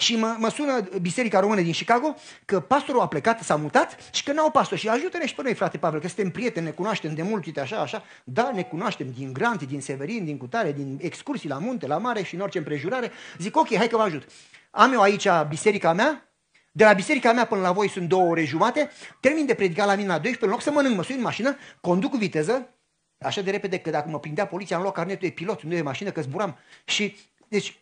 [0.00, 4.24] Și mă, mă sună Biserica Română din Chicago că pastorul a plecat, s-a mutat și
[4.24, 4.78] că n-au pastor.
[4.78, 7.60] Și ajută-ne și pe noi, frate Pavel, că suntem prieteni, ne cunoaștem de mult, uite
[7.60, 8.04] așa, așa.
[8.24, 12.22] Da, ne cunoaștem din Granti, din Severin, din Cutare, din excursii la munte, la mare
[12.22, 13.10] și în orice împrejurare.
[13.38, 14.22] Zic, ok, hai că vă ajut.
[14.70, 16.32] Am eu aici biserica mea,
[16.72, 19.94] de la biserica mea până la voi sunt două ore jumate, termin de predicat la
[19.94, 22.74] mine la 12, în loc să mănânc, mă sui în mașină, conduc cu viteză,
[23.18, 25.82] așa de repede că dacă mă prindea poliția, am luat carnetul de pilot, nu de
[25.82, 26.58] mașină, că zburam.
[26.84, 27.16] Și,
[27.48, 27.80] deci,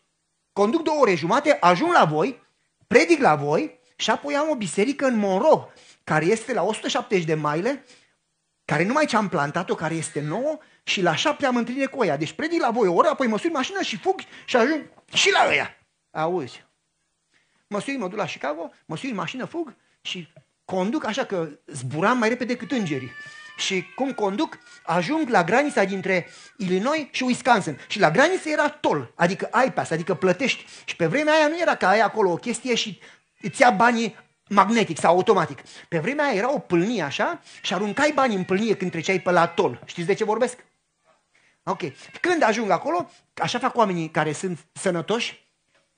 [0.59, 2.43] conduc două ore jumate, ajung la voi,
[2.87, 5.73] predic la voi și apoi am o biserică în Monroe,
[6.05, 7.85] care este la 170 de maile,
[8.65, 12.17] care numai ce am plantat-o, care este nouă, și la șapte am întâlnire cu ea.
[12.17, 15.31] Deci predic la voi o oră, apoi mă sui mașină și fug și ajung și
[15.31, 15.77] la ăia.
[16.11, 16.65] Auzi?
[17.67, 20.33] Mă sui, mă duc la Chicago, mă sui în mașină, fug și
[20.65, 23.11] conduc așa că zburam mai repede decât îngerii.
[23.59, 27.81] Și cum conduc, ajung la granița dintre Illinois și Wisconsin.
[27.89, 30.67] Și la graniță era toll, adică iPass, adică plătești.
[30.85, 33.01] Și pe vremea aia nu era ca ai acolo o chestie și
[33.41, 34.17] îți ia banii
[34.49, 35.59] magnetic sau automatic.
[35.89, 39.31] Pe vremea aia era o pâlnie așa și aruncai banii în pâlnie când treceai pe
[39.31, 39.83] la tol.
[39.85, 40.65] Știți de ce vorbesc?
[41.63, 41.81] Ok.
[42.21, 45.48] Când ajung acolo, așa fac oamenii care sunt sănătoși,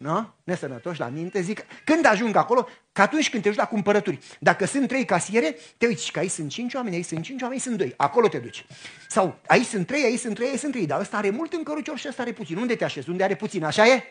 [0.00, 0.34] nu?
[0.44, 4.64] nesănătoși la minte, zic, când ajung acolo, că atunci când te duci la cumpărături, dacă
[4.64, 7.68] sunt trei casiere, te uiți că aici sunt cinci oameni, aici sunt cinci oameni, aici
[7.68, 8.66] sunt doi, acolo te duci.
[9.08, 11.62] Sau aici sunt trei, aici sunt trei, aici sunt trei, dar ăsta are mult în
[11.62, 12.56] cărucior și ăsta are puțin.
[12.56, 13.10] Unde te așezi?
[13.10, 13.64] Unde are puțin?
[13.64, 14.02] Așa e?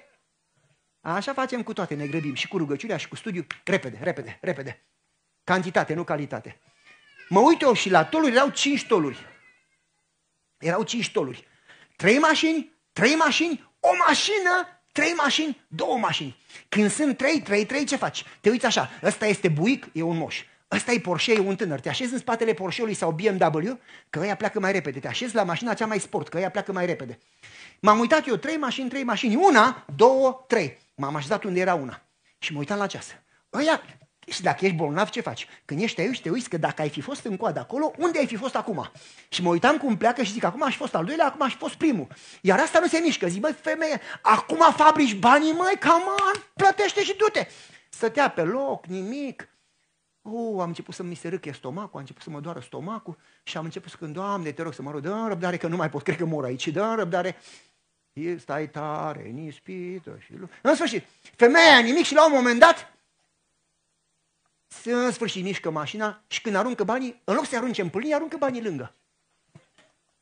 [1.01, 4.85] Așa facem cu toate, ne grăbim și cu rugăciunea și cu studiu, repede, repede, repede.
[5.43, 6.59] Cantitate, nu calitate.
[7.29, 9.25] Mă uit eu și la toluri erau cinci toluri.
[10.57, 11.47] Erau cinci toluri.
[11.95, 16.37] Trei mașini, trei mașini, o mașină Trei mașini, două mașini.
[16.69, 18.23] Când sunt trei, trei, trei, ce faci?
[18.41, 20.43] Te uiți așa, ăsta este buic, e un moș.
[20.71, 21.79] Ăsta e Porsche, e un tânăr.
[21.79, 24.99] Te așezi în spatele Porsche-ului sau BMW, că ăia pleacă mai repede.
[24.99, 27.19] Te așezi la mașina cea mai sport, că ăia pleacă mai repede.
[27.79, 29.35] M-am uitat eu, trei mașini, trei mașini.
[29.35, 30.77] Una, două, trei.
[30.95, 32.01] M-am așezat unde era una.
[32.37, 33.07] Și mă uitam la ceas.
[33.53, 33.81] Ăia
[34.27, 35.47] și dacă ești bolnav, ce faci?
[35.65, 38.27] Când ești aici, te uiți că dacă ai fi fost în coadă acolo, unde ai
[38.27, 38.91] fi fost acum?
[39.29, 41.75] Și mă uitam cum pleacă și zic, acum aș fost al doilea, acum aș fost
[41.75, 42.07] primul.
[42.41, 43.27] Iar asta nu se mișcă.
[43.27, 46.01] Zic, băi, femeie, acum fabrici banii, măi, cam
[46.53, 47.47] plătește și du-te.
[47.89, 49.49] Stătea pe loc, nimic.
[50.21, 53.57] Oh, am început să mi se râche stomacul, am început să mă doară stomacul și
[53.57, 55.89] am început să când, Doamne, te rog să mă rog, dă răbdare că nu mai
[55.89, 57.37] pot, cred că mor aici, dă răbdare.
[58.37, 60.33] Stai tare, în ispită și...
[60.61, 61.05] În sfârșit,
[61.35, 62.93] femeia nimic și la un moment dat
[64.83, 68.37] în sfârșit mișcă mașina și când aruncă banii, în loc să arunce în pâlnie, aruncă
[68.37, 68.95] banii lângă.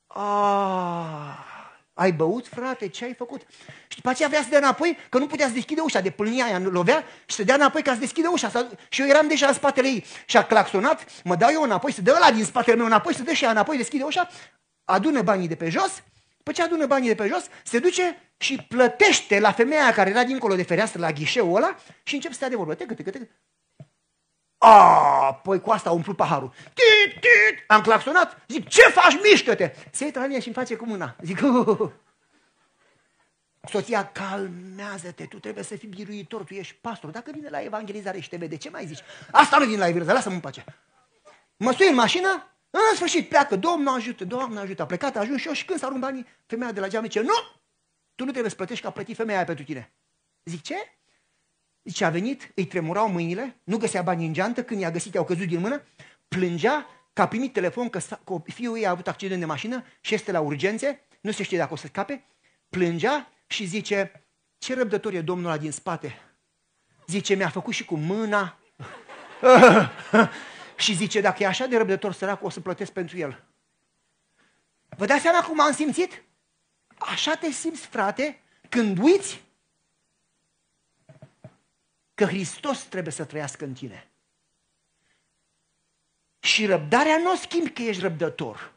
[0.08, 1.48] Ah,
[1.94, 2.88] ai băut, frate?
[2.88, 3.42] Ce ai făcut?
[3.88, 6.46] Și după aceea vrea să dea înapoi, că nu putea să deschide ușa, de pâlnia
[6.46, 8.70] aia lovea și să dea înapoi ca să deschide ușa.
[8.90, 12.02] Și eu eram deja în spatele ei și a claxonat, mă dau eu înapoi, să
[12.02, 14.30] dă ăla din spatele meu înapoi, să dă și ea înapoi, deschide ușa,
[14.84, 16.04] adună banii de pe jos,
[16.38, 20.24] după ce adună banii de pe jos, se duce și plătește la femeia care era
[20.24, 22.74] dincolo de fereastră, la ghișeul ăla, și încep să stea de vorbă.
[22.74, 23.28] Tecă, tecă, tecă.
[24.58, 26.54] A, păi cu asta a umplut paharul.
[26.74, 29.74] Tit, tit, am claxonat, zic, ce faci, mișcă-te!
[29.92, 31.16] Se uită la mine și îmi face cu mâna.
[31.22, 31.90] Zic, uh,
[33.70, 37.10] Soția, calmează-te, tu trebuie să fii biruitor, tu ești pastor.
[37.10, 39.00] Dacă vine la evangelizare și te vede, ce mai zici?
[39.32, 40.64] Asta nu vine la evangelizare, lasă-mă în pace.
[41.58, 44.82] Mă sui în mașină, în sfârșit pleacă, Domnul ajută, Domnul ajută.
[44.82, 47.22] A plecat, a ajuns și eu și când s-a banii, femeia de la geam zice,
[47.22, 47.34] nu,
[48.16, 49.94] tu nu trebuie să plătești că a plătit femeia aia pentru tine.
[50.44, 50.76] Zic, ce?
[51.88, 55.24] Zice, a venit, îi tremurau mâinile, nu găsea bani în geantă, când i-a găsit, i-au
[55.24, 55.84] căzut din mână,
[56.28, 60.14] plângea că a primit telefon că, că fiul ei a avut accident de mașină și
[60.14, 62.26] este la urgențe, nu se știe dacă o să scape,
[62.70, 66.22] plângea și zice, ce răbdător e domnul ăla din spate?
[67.08, 68.60] Zice, mi-a făcut și cu mâna.
[70.76, 73.44] Și zice, dacă e așa de răbdător sărac, o să plătesc pentru el.
[74.98, 76.24] Vă dați seama cum am simțit?
[76.98, 79.42] Așa te simți, frate, când uiți
[82.18, 84.10] că Hristos trebuie să trăiască în tine.
[86.40, 88.74] Și răbdarea nu o schimbi că ești răbdător.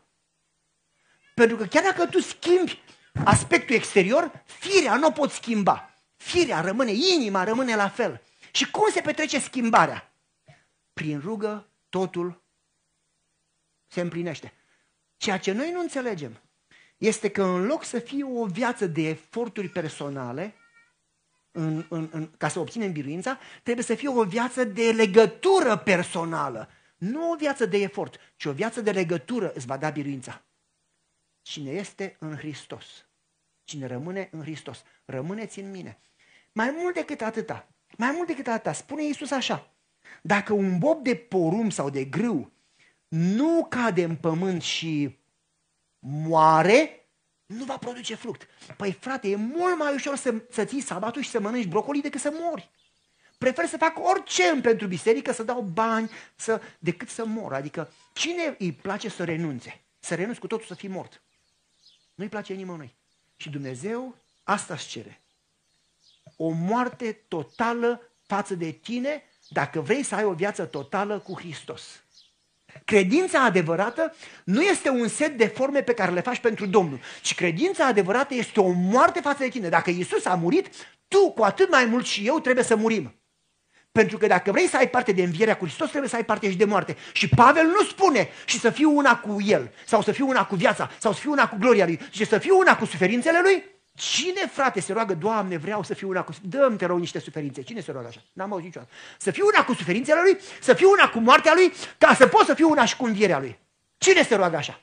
[1.35, 2.83] Pentru că chiar dacă tu schimbi
[3.25, 5.95] aspectul exterior, firea nu o poți schimba.
[6.17, 8.23] Firea rămâne, inima rămâne la fel.
[8.51, 10.13] Și cum se petrece schimbarea?
[10.93, 12.43] Prin rugă totul
[13.87, 14.53] se împlinește.
[15.17, 16.41] Ceea ce noi nu înțelegem
[16.97, 20.55] este că în loc să fie o viață de eforturi personale,
[21.53, 26.69] în, în, în, ca să obținem biruința, trebuie să fie o viață de legătură personală.
[26.97, 30.45] Nu o viață de efort, ci o viață de legătură îți va da biruința.
[31.43, 32.85] Cine este în Hristos,
[33.65, 36.01] cine rămâne în Hristos, rămâneți în mine.
[36.53, 39.73] Mai mult decât atâta, mai mult decât atâta, spune Iisus așa,
[40.23, 42.53] dacă un bob de porum sau de grâu
[43.09, 45.19] nu cade în pământ și
[45.99, 47.00] moare,
[47.51, 48.47] nu va produce fruct.
[48.77, 52.21] Păi frate, e mult mai ușor să, să ții sabatul și să mănânci brocoli decât
[52.21, 52.71] să mori.
[53.39, 57.53] Prefer să fac orice pentru biserică, să dau bani, să, decât să mor.
[57.53, 59.81] Adică cine îi place să renunțe?
[59.99, 61.23] Să renunți cu totul să fii mort.
[62.15, 62.95] Nu-i place nimănui.
[63.37, 65.21] Și Dumnezeu asta își cere.
[66.37, 71.83] O moarte totală față de tine dacă vrei să ai o viață totală cu Hristos.
[72.91, 77.35] Credința adevărată nu este un set de forme pe care le faci pentru Domnul, ci
[77.35, 79.69] credința adevărată este o moarte față de tine.
[79.69, 80.69] Dacă Isus a murit,
[81.09, 83.15] tu cu atât mai mult și eu trebuie să murim.
[83.93, 86.51] Pentru că dacă vrei să ai parte de învierea cu Hristos, trebuie să ai parte
[86.51, 86.97] și de moarte.
[87.13, 90.55] Și Pavel nu spune și să fiu una cu El, sau să fiu una cu
[90.55, 93.65] viața, sau să fiu una cu gloria Lui, ci să fiu una cu suferințele Lui.
[94.01, 96.33] Cine, frate, se roagă, Doamne, vreau să fiu una cu...
[96.43, 97.63] Dă-mi, te rog, niște suferințe.
[97.63, 98.23] Cine se roagă așa?
[98.33, 98.93] N-am auzit niciodată.
[99.19, 102.47] Să fiu una cu suferințele Lui, să fiu una cu moartea Lui, ca să pot
[102.47, 103.59] să fiu una și cu învierea Lui.
[103.99, 104.81] Cine se roagă așa?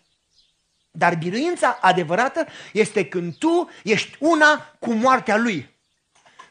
[0.92, 5.76] Dar biruința adevărată este când tu ești una cu moartea Lui.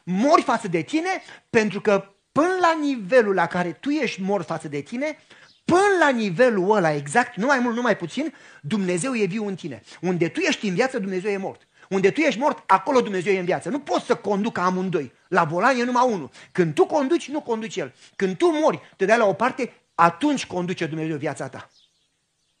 [0.03, 4.67] Mori față de tine pentru că până la nivelul la care tu ești mort față
[4.67, 5.17] de tine,
[5.65, 9.55] până la nivelul ăla exact, nu mai mult, nu mai puțin, Dumnezeu e viu în
[9.55, 9.83] tine.
[10.01, 11.67] Unde tu ești în viață, Dumnezeu e mort.
[11.89, 13.69] Unde tu ești mort, acolo Dumnezeu e în viață.
[13.69, 15.11] Nu poți să conducă amândoi.
[15.27, 16.29] La volan e numai unul.
[16.51, 17.93] Când tu conduci, nu conduci El.
[18.15, 21.69] Când tu mori, te dai la o parte, atunci conduce Dumnezeu viața ta.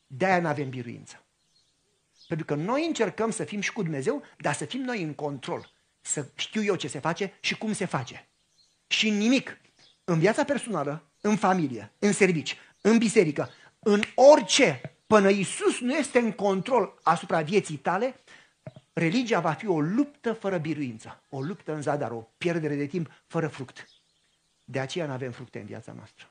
[0.07, 1.21] De-aia nu avem biruință.
[2.27, 5.71] Pentru că noi încercăm să fim și cu Dumnezeu, dar să fim noi în control.
[6.01, 8.27] Să știu eu ce se face și cum se face.
[8.87, 9.57] Și nimic
[10.03, 16.19] în viața personală, în familie, în servici, în biserică, în orice, până Iisus nu este
[16.19, 18.19] în control asupra vieții tale,
[18.97, 23.11] religia va fi o luptă fără biruință, o luptă în zadar, o pierdere de timp
[23.27, 23.87] fără fruct.
[24.63, 26.29] De aceea nu avem fructe în viața noastră.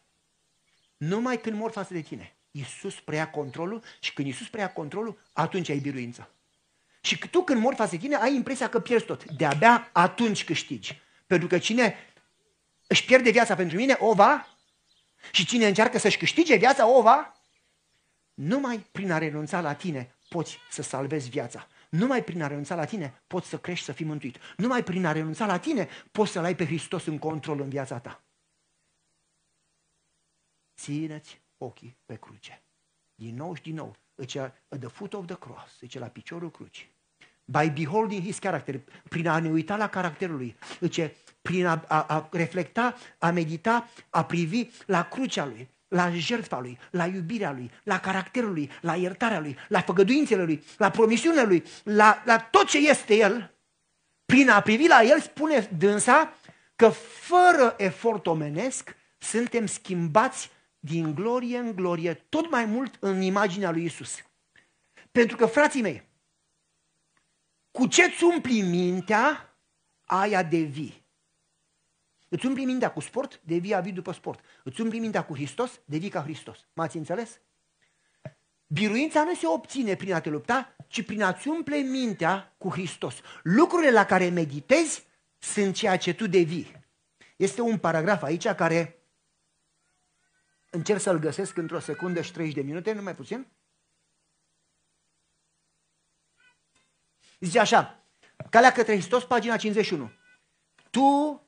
[0.96, 5.68] Numai când mor față de tine, Iisus preia controlul și când Iisus preia controlul, atunci
[5.68, 6.30] ai biruință.
[7.00, 9.24] Și tu când mor față de tine, ai impresia că pierzi tot.
[9.24, 11.00] De-abia atunci câștigi.
[11.26, 11.96] Pentru că cine
[12.86, 14.56] își pierde viața pentru mine, o va.
[15.32, 17.40] Și cine încearcă să-și câștige viața, o va.
[18.34, 21.68] Numai prin a renunța la tine poți să salvezi viața.
[21.96, 24.38] Numai prin a renunța la tine poți să crești, să fii mântuit.
[24.56, 27.98] Numai prin a renunța la tine poți să-L ai pe Hristos în control în viața
[27.98, 28.24] ta.
[30.80, 32.62] Țineți ochii pe cruce.
[33.14, 33.96] Din nou și din nou.
[34.16, 36.94] Zice, at the foot of the cross, zice la piciorul crucii.
[37.44, 40.56] By beholding his character, prin a ne uita la caracterul lui.
[40.80, 46.60] Zice, prin a, a, a reflecta, a medita, a privi la crucea lui, la jertfa
[46.60, 51.42] lui, la iubirea lui, la caracterul lui, la iertarea lui, la făgăduințele lui, la promisiunile
[51.42, 53.54] lui, la, la tot ce este el,
[54.26, 56.34] prin a privi la el, spune dânsa
[56.76, 63.70] că fără efort omenesc suntem schimbați din glorie în glorie, tot mai mult în imaginea
[63.70, 64.22] lui Isus.
[65.12, 66.08] Pentru că, frații mei,
[67.70, 69.56] cu ce-ți umpli mintea,
[70.04, 71.05] aia devii.
[72.28, 74.44] Îți umpli mintea cu sport, devii avid după sport.
[74.64, 76.66] Îți umpli mintea cu Hristos, devii ca Hristos.
[76.72, 77.40] M-ați înțeles?
[78.66, 83.20] Biruința nu se obține prin a te lupta, ci prin a-ți umple mintea cu Hristos.
[83.42, 85.06] Lucrurile la care meditezi
[85.38, 86.84] sunt ceea ce tu devii.
[87.36, 88.98] Este un paragraf aici care
[90.70, 93.46] încerc să-l găsesc într-o secundă și 30 de minute, nu mai puțin.
[97.40, 98.06] Zice așa,
[98.50, 100.10] Calea către Hristos, pagina 51.
[100.90, 101.40] Tu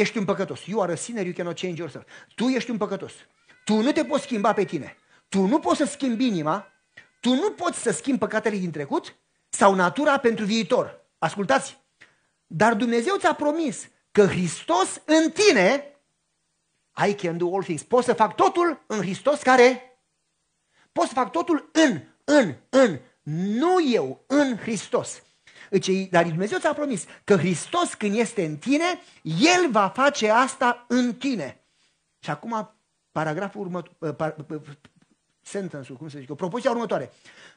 [0.00, 0.66] ești un păcătos.
[0.66, 2.04] You are a sinner, you cannot change yourself.
[2.34, 3.12] Tu ești un păcătos.
[3.64, 4.96] Tu nu te poți schimba pe tine.
[5.28, 6.72] Tu nu poți să schimbi inima.
[7.20, 9.16] Tu nu poți să schimbi păcatele din trecut
[9.48, 11.00] sau natura pentru viitor.
[11.18, 11.78] Ascultați!
[12.46, 15.88] Dar Dumnezeu ți-a promis că Hristos în tine
[17.08, 17.82] I can do all things.
[17.82, 19.98] Pot să fac totul în Hristos care?
[20.92, 22.98] Pot să fac totul în, în, în.
[23.58, 25.22] Nu eu, în Hristos.
[25.70, 30.84] Deci, dar Dumnezeu ți-a promis că Hristos când este în tine, El va face asta
[30.88, 31.64] în tine.
[32.18, 32.74] Și acum
[33.12, 34.36] paragraful următor, par,
[35.40, 37.12] sentence cum să zic, o propoziția următoare.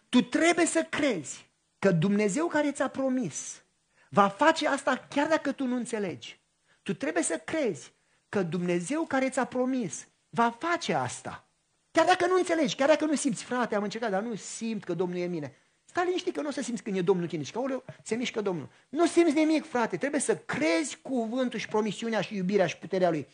[0.10, 3.62] Tu trebuie să crezi că Dumnezeu care ți-a promis
[4.10, 6.42] va face asta chiar dacă tu nu înțelegi.
[6.84, 7.94] Tu trebuie să crezi
[8.30, 11.48] că Dumnezeu care ți-a promis va face asta.
[11.92, 14.94] Chiar dacă nu înțelegi, chiar dacă nu simți, frate, am încercat, dar nu simt că
[14.94, 15.56] Domnul e mine.
[15.90, 18.16] Stai liniștit că nu o să simți când e Domnul tine și că oleu, se
[18.16, 18.70] mișcă Domnul.
[18.90, 23.28] Nu simți nimic, frate, trebuie să crezi cuvântul și promisiunea și iubirea și puterea Lui.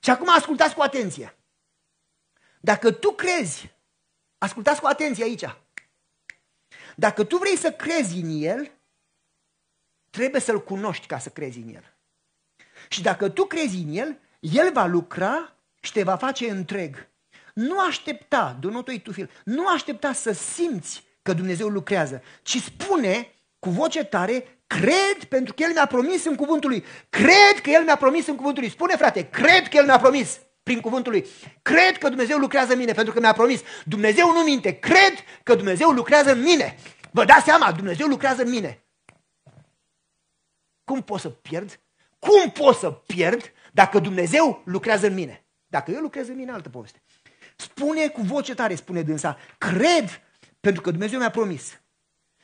[0.00, 1.36] Și acum ascultați cu atenție.
[2.60, 3.74] Dacă tu crezi,
[4.38, 5.44] ascultați cu atenție aici,
[6.96, 8.70] dacă tu vrei să crezi în El,
[10.10, 11.96] trebuie să-L cunoști ca să crezi în El.
[12.88, 17.08] Și dacă tu crezi în El, El va lucra și te va face întreg.
[17.54, 23.34] Nu aștepta, do not tu feel, nu aștepta să simți că Dumnezeu lucrează, ci spune
[23.58, 26.84] cu voce tare, cred pentru că El mi-a promis în cuvântul Lui.
[27.10, 28.72] Cred că El mi-a promis în cuvântul Lui.
[28.72, 31.26] Spune frate, cred că El mi-a promis prin cuvântul Lui.
[31.62, 33.60] Cred că Dumnezeu lucrează în mine pentru că mi-a promis.
[33.84, 36.76] Dumnezeu nu minte, cred că Dumnezeu lucrează în mine.
[37.10, 38.84] Vă dați seama, Dumnezeu lucrează în mine.
[40.84, 41.80] Cum pot să pierd?
[42.18, 45.44] Cum pot să pierd dacă Dumnezeu lucrează în mine?
[45.66, 47.02] Dacă eu lucrez în mine, altă poveste.
[47.56, 50.22] Spune cu voce tare, spune dânsa, cred
[50.64, 51.80] pentru că Dumnezeu mi-a promis.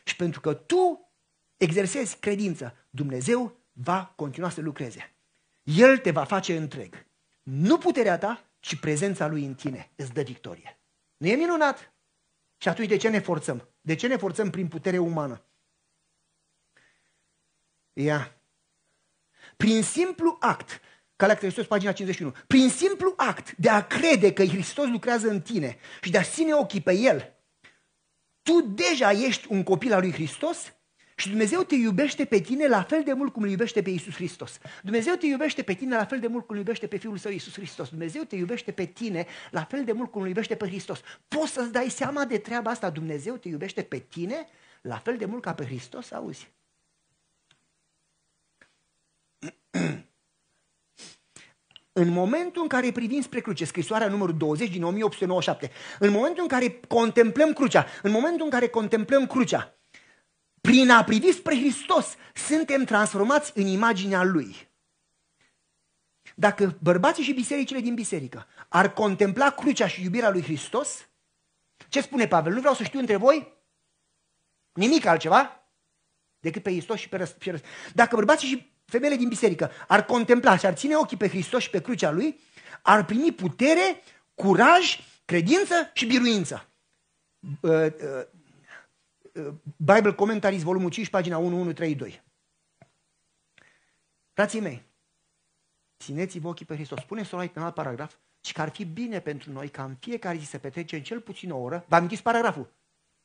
[0.04, 1.12] Și pentru că tu
[1.56, 5.14] exersezi credință, Dumnezeu va continua să lucreze.
[5.62, 7.06] El te va face întreg.
[7.42, 10.78] Nu puterea ta, ci prezența Lui în tine îți dă victorie.
[11.16, 11.92] Nu e minunat?
[12.56, 13.68] Și atunci de ce ne forțăm?
[13.80, 15.44] De ce ne forțăm prin putere umană?
[17.92, 18.40] Ia.
[19.56, 20.80] Prin simplu act,
[21.16, 25.78] Calea Hristos, pagina 51, prin simplu act de a crede că Hristos lucrează în tine
[26.02, 27.39] și de a ține ochii pe El,
[28.42, 30.74] tu deja ești un copil al lui Hristos
[31.20, 34.14] și Dumnezeu te iubește pe tine la fel de mult cum îl iubește pe Isus
[34.14, 34.59] Hristos.
[34.83, 37.31] Dumnezeu te iubește pe tine la fel de mult cum îl iubește pe Fiul Său
[37.31, 37.88] Isus Hristos.
[37.88, 41.00] Dumnezeu te iubește pe tine la fel de mult cum îl iubește pe Hristos.
[41.29, 42.90] Poți să-ți dai seama de treaba asta.
[42.90, 44.46] Dumnezeu te iubește pe tine
[44.81, 46.50] la fel de mult ca pe Hristos, auzi?
[51.92, 56.48] În momentul în care privim spre cruce, scrisoarea numărul 20 din 1897, în momentul în
[56.48, 59.74] care contemplăm crucea, în momentul în care contemplăm crucea,
[60.61, 64.68] prin a privi spre Hristos, suntem transformați în imaginea Lui.
[66.35, 71.09] Dacă bărbații și bisericile din biserică ar contempla crucea și iubirea lui Hristos,
[71.88, 72.53] ce spune Pavel?
[72.53, 73.59] Nu vreau să știu între voi
[74.72, 75.64] nimic altceva
[76.40, 77.61] decât pe Hristos și pe răs.
[77.94, 81.70] Dacă bărbații și femeile din biserică ar contempla și ar ține ochii pe Hristos și
[81.70, 82.40] pe crucea Lui,
[82.83, 84.03] ar primi putere,
[84.35, 86.68] curaj, credință și biruință.
[87.61, 87.87] Uh, uh,
[89.33, 92.22] uh, Bible Commentaries, volumul 5, pagina 1132.
[94.33, 94.83] Frații mei,
[95.98, 97.00] țineți-vă ochii pe Hristos.
[97.00, 100.38] Spune Solai pe alt paragraf și că ar fi bine pentru noi ca în fiecare
[100.38, 101.85] zi să petrecem cel puțin o oră.
[101.88, 102.72] Vă amintiți paragraful?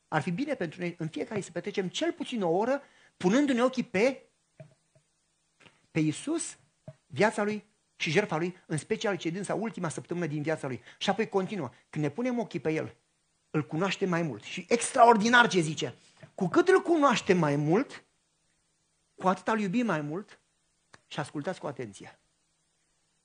[0.08, 2.82] Ar fi bine pentru noi în fiecare zi să petrecem cel puțin o oră
[3.18, 4.25] punându-ne ochii pe
[5.96, 6.58] pe Iisus,
[7.06, 10.82] viața lui și jertfa lui, în special cedința ultima săptămână din viața lui.
[10.98, 11.70] Și apoi continuă.
[11.90, 12.96] Când ne punem ochii pe el,
[13.50, 14.44] îl cunoaște mai mult.
[14.44, 15.96] Și extraordinar ce zice.
[16.34, 18.06] Cu cât îl cunoaște mai mult,
[19.16, 20.40] cu atât îl iubim mai mult
[21.08, 22.20] și ascultați cu atenție.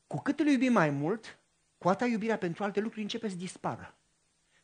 [0.06, 1.38] Cu cât îl iubim mai mult,
[1.78, 3.98] cu atât iubirea pentru alte lucruri începe să dispară.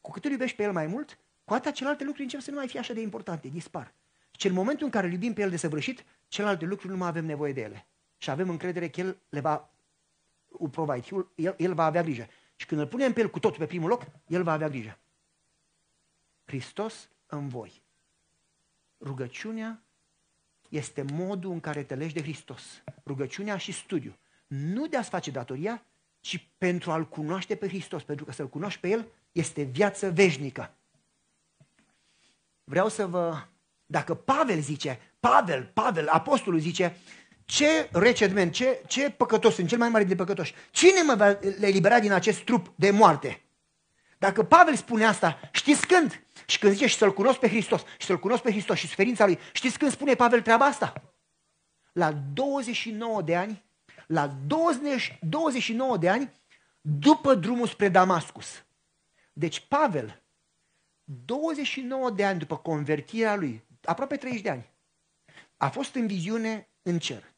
[0.01, 2.57] Cu cât îl iubești pe el mai mult, cu atât celelalte lucruri încep să nu
[2.57, 3.95] mai fie așa de importante, dispar.
[4.39, 7.25] Și în momentul în care îl iubim pe el desăvârșit, celelalte lucruri nu mai avem
[7.25, 9.71] nevoie de ele și avem încredere că El le va
[10.71, 12.27] provide, el, el va avea grijă.
[12.57, 14.99] Și când îl punem pe El cu totul pe primul loc, El va avea grijă.
[16.45, 17.83] Hristos în voi.
[19.01, 19.83] Rugăciunea
[20.69, 22.83] este modul în care te legi de Hristos.
[23.05, 24.17] Rugăciunea și studiu.
[24.47, 25.83] Nu de a-ți face datoria,
[26.21, 28.03] ci pentru a-L cunoaște pe Hristos.
[28.03, 30.75] Pentru că să-L cunoști pe El este viață veșnică.
[32.65, 33.47] Vreau să vă...
[33.87, 36.97] Dacă Pavel zice, Pavel, Pavel, apostolul zice,
[37.47, 40.55] ce recedment, ce, ce păcătos sunt, cel mai mare de păcătoși.
[40.71, 43.41] Cine mă va elibera din acest trup de moarte?
[44.19, 46.23] Dacă Pavel spune asta, știți când?
[46.47, 49.25] Și când zice și să-L cunosc pe Hristos, și să-L cunosc pe Hristos și suferința
[49.25, 50.93] Lui, știți când spune Pavel treaba asta?
[51.93, 53.65] La 29 de ani,
[54.07, 56.33] la 20, 29 de ani,
[56.81, 58.65] după drumul spre Damascus.
[59.33, 60.23] Deci Pavel,
[61.05, 64.71] 29 de ani după convertirea lui, aproape 30 de ani,
[65.57, 67.35] a fost în viziune în cer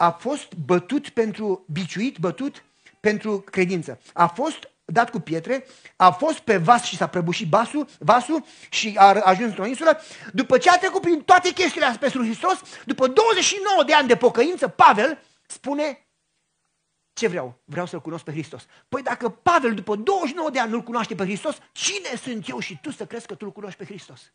[0.00, 2.64] a fost bătut pentru, biciuit, bătut
[3.00, 4.00] pentru credință.
[4.12, 8.94] A fost dat cu pietre, a fost pe vas și s-a prăbușit vasul, vasul și
[8.96, 10.00] a ajuns într-o insulă.
[10.32, 14.16] După ce a trecut prin toate chestiile astea pe Hristos, după 29 de ani de
[14.16, 16.06] pocăință, Pavel spune
[17.12, 17.60] ce vreau?
[17.64, 18.66] Vreau să-L cunosc pe Hristos.
[18.88, 22.78] Păi dacă Pavel după 29 de ani nu-L cunoaște pe Hristos, cine sunt eu și
[22.82, 24.32] tu să crezi că tu îl cunoști pe Hristos?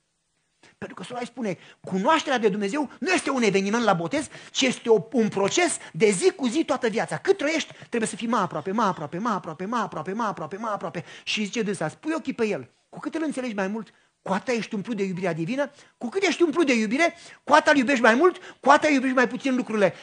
[0.78, 4.89] Pentru că Solai spune, cunoașterea de Dumnezeu nu este un eveniment la botez, ci este
[4.89, 7.18] o, un proces de zi cu zi toată viața.
[7.18, 10.57] Cât trăiești, trebuie să fii mai aproape, mai aproape, mai aproape, mai aproape, mai aproape,
[10.57, 11.05] mai aproape.
[11.24, 12.70] Și zice dânsa, spui ochii pe el.
[12.89, 13.89] Cu cât îl înțelegi mai mult,
[14.22, 17.72] cu atât ești umplut de iubirea divină, cu cât ești umplut de iubire, cu atât
[17.72, 19.93] îl iubești mai mult, cu atât iubești mai puțin lucrurile.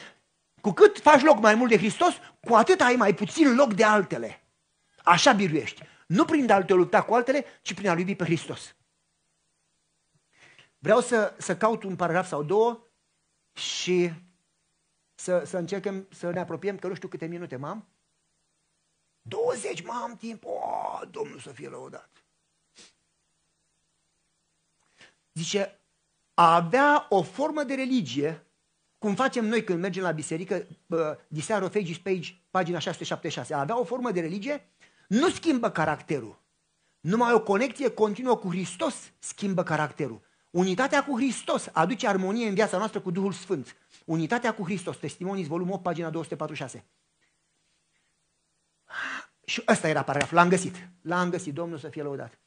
[0.61, 2.13] Cu cât faci loc mai mult de Hristos,
[2.47, 4.47] cu atât ai mai puțin loc de altele.
[5.03, 5.81] Așa biruiești.
[6.07, 8.75] Nu prin a te lupta cu altele, ci prin a iubi pe Hristos.
[10.83, 12.87] Vreau să, să caut un paragraf sau două
[13.53, 14.13] și
[15.15, 17.87] să, să încercăm să ne apropiem, că nu știu câte minute m-am.
[19.21, 20.43] 20 m-am timp.
[20.45, 22.25] O, Domnul să fie lăudat.
[25.33, 25.79] Zice,
[26.33, 28.47] a avea o formă de religie,
[28.97, 30.67] cum facem noi când mergem la biserică,
[31.27, 34.69] diseară Fages Page, pagina 676, a avea o formă de religie,
[35.07, 36.41] nu schimbă caracterul.
[36.99, 40.31] Numai o conexie continuă cu Hristos schimbă caracterul.
[40.53, 43.75] Unitatea cu Hristos aduce armonie în viața noastră cu Duhul Sfânt.
[44.05, 46.85] Unitatea cu Hristos, Testimonii, volumul 8, pagina 246.
[49.45, 50.87] Și ăsta era paragraful, l-am găsit.
[51.01, 52.39] L-am găsit, Domnul să fie lăudat.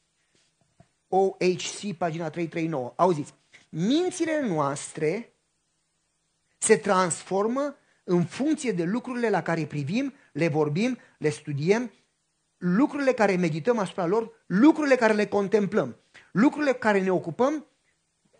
[1.07, 2.93] OHC, pagina 339.
[2.95, 3.33] Auziți,
[3.69, 5.33] mințile noastre
[6.57, 11.91] se transformă în funcție de lucrurile la care privim, le vorbim, le studiem,
[12.57, 15.95] lucrurile care medităm asupra lor, lucrurile care le contemplăm,
[16.31, 17.65] lucrurile care ne ocupăm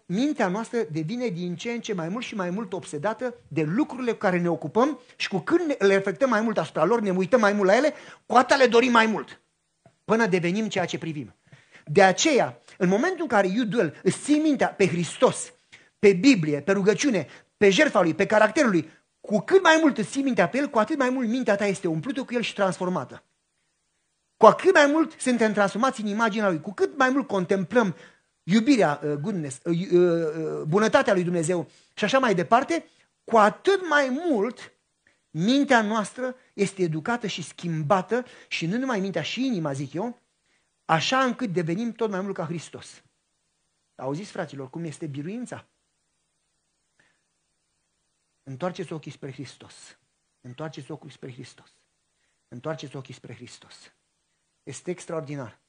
[0.08, 4.12] mintea noastră devine din ce în ce mai mult și mai mult obsedată de lucrurile
[4.12, 7.39] cu care ne ocupăm și cu când le reflectăm mai mult asupra lor, ne uităm
[7.39, 7.93] mai mult la ele,
[8.26, 9.41] cu atât le dorim mai mult,
[10.05, 11.36] până devenim ceea ce privim.
[11.86, 15.53] De aceea, în momentul în care Iuduel îți ții mintea pe Hristos,
[15.99, 17.28] pe Biblie, pe rugăciune,
[17.58, 18.89] pe jertfa lui, pe caracterul lui,
[19.22, 21.66] cu cât mai mult îți ții mintea pe el, cu atât mai mult mintea ta
[21.66, 23.24] este umplută cu el și transformată.
[24.38, 27.95] Cu atât mai mult suntem transformați în imaginea lui, cu cât mai mult contemplăm
[28.50, 32.86] iubirea, uh, goodness, uh, uh, bunătatea lui Dumnezeu și așa mai departe,
[33.24, 34.74] cu atât mai mult
[35.30, 40.20] mintea noastră este educată și schimbată și nu numai mintea și inima, zic eu,
[40.86, 43.04] așa încât devenim tot mai mult ca Hristos.
[43.95, 45.68] Auziți, fraților, cum este biruința?
[48.43, 49.98] Întoarceți ochii spre Hristos.
[50.41, 51.74] Întoarceți ochii spre Hristos.
[52.48, 53.93] Întoarceți ochii spre Hristos.
[54.64, 55.60] Este extraordinar.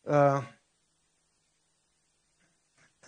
[0.00, 0.54] Uh,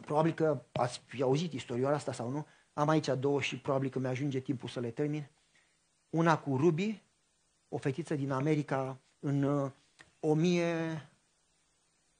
[0.04, 2.46] Probabil că ați fi auzit istoria asta sau nu.
[2.72, 5.28] Am aici două și probabil că mi-ajunge timpul să le termin.
[6.10, 7.02] Una cu Ruby,
[7.68, 9.70] o fetiță din America în uh,
[10.20, 11.08] 1000,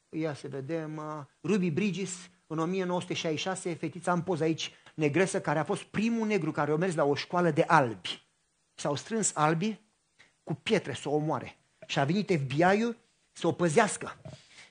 [0.09, 5.65] ia să vedem, uh, Ruby Bridges, în 1966, fetița am poză aici, negresă, care a
[5.65, 8.27] fost primul negru care a mers la o școală de albi.
[8.75, 9.81] S-au strâns albi
[10.43, 11.57] cu pietre să o omoare.
[11.87, 12.97] Și a venit FBI-ul
[13.33, 14.21] să o păzească.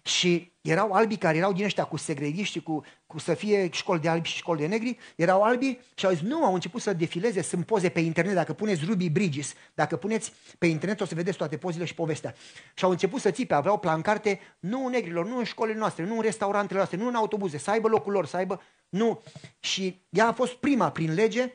[0.08, 4.10] Și erau albi care erau din ăștia cu segregiști, cu, cu să fie școli de
[4.10, 7.42] albi și școli de negri, erau albi și au zis, nu, au început să defileze,
[7.42, 11.38] sunt poze pe internet, dacă puneți Ruby Bridges, dacă puneți pe internet o să vedeți
[11.38, 12.36] toate pozele și povestea.
[12.74, 16.16] Și au început să țipe, aveau plancarte, nu în negrilor, nu în școlile noastre, nu
[16.16, 19.22] în restaurantele noastre, nu în autobuze, să aibă locul lor, să aibă, nu.
[19.60, 21.54] Și ea a fost prima prin lege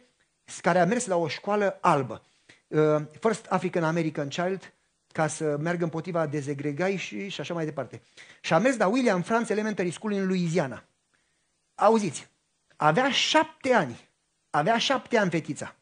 [0.60, 2.24] care a mers la o școală albă.
[2.66, 4.72] Uh, First African American Child,
[5.12, 8.02] ca să meargă împotriva dezegregai și, și așa mai departe.
[8.40, 10.84] Și a mers la William France Elementary School în Louisiana.
[11.74, 12.28] Auziți,
[12.76, 14.08] avea șapte ani.
[14.50, 15.74] Avea șapte ani fetița.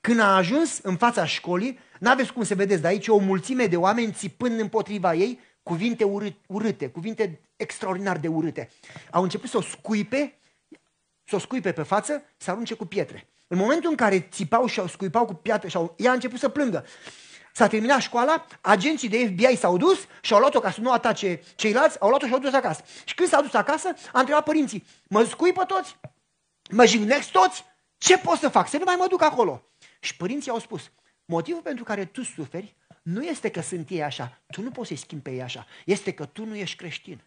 [0.00, 3.76] Când a ajuns în fața școlii, n-aveți cum să vedeți, de aici o mulțime de
[3.76, 6.04] oameni țipând împotriva ei cuvinte
[6.46, 8.70] urâte, cuvinte extraordinar de urâte.
[9.10, 10.38] Au început să o scuipe,
[11.24, 13.28] să o scuipe pe față, să arunce cu pietre.
[13.46, 16.48] În momentul în care țipau și o scuipau cu pietre, și ea a început să
[16.48, 16.84] plângă.
[17.56, 21.42] S-a terminat școala, agenții de FBI s-au dus și au luat-o ca să nu atace
[21.54, 22.84] ceilalți, au luat-o și au dus acasă.
[23.04, 25.96] Și când s-au dus acasă, a întrebat părinții, mă scui pe toți?
[26.70, 27.64] Mă jignesc toți?
[27.98, 28.68] Ce pot să fac?
[28.68, 29.62] Să nu mai mă duc acolo.
[30.00, 30.90] Și părinții au spus,
[31.24, 34.96] motivul pentru care tu suferi nu este că sunt ei așa, tu nu poți să-i
[34.96, 37.20] schimbi pe ei așa, este că tu nu ești creștin.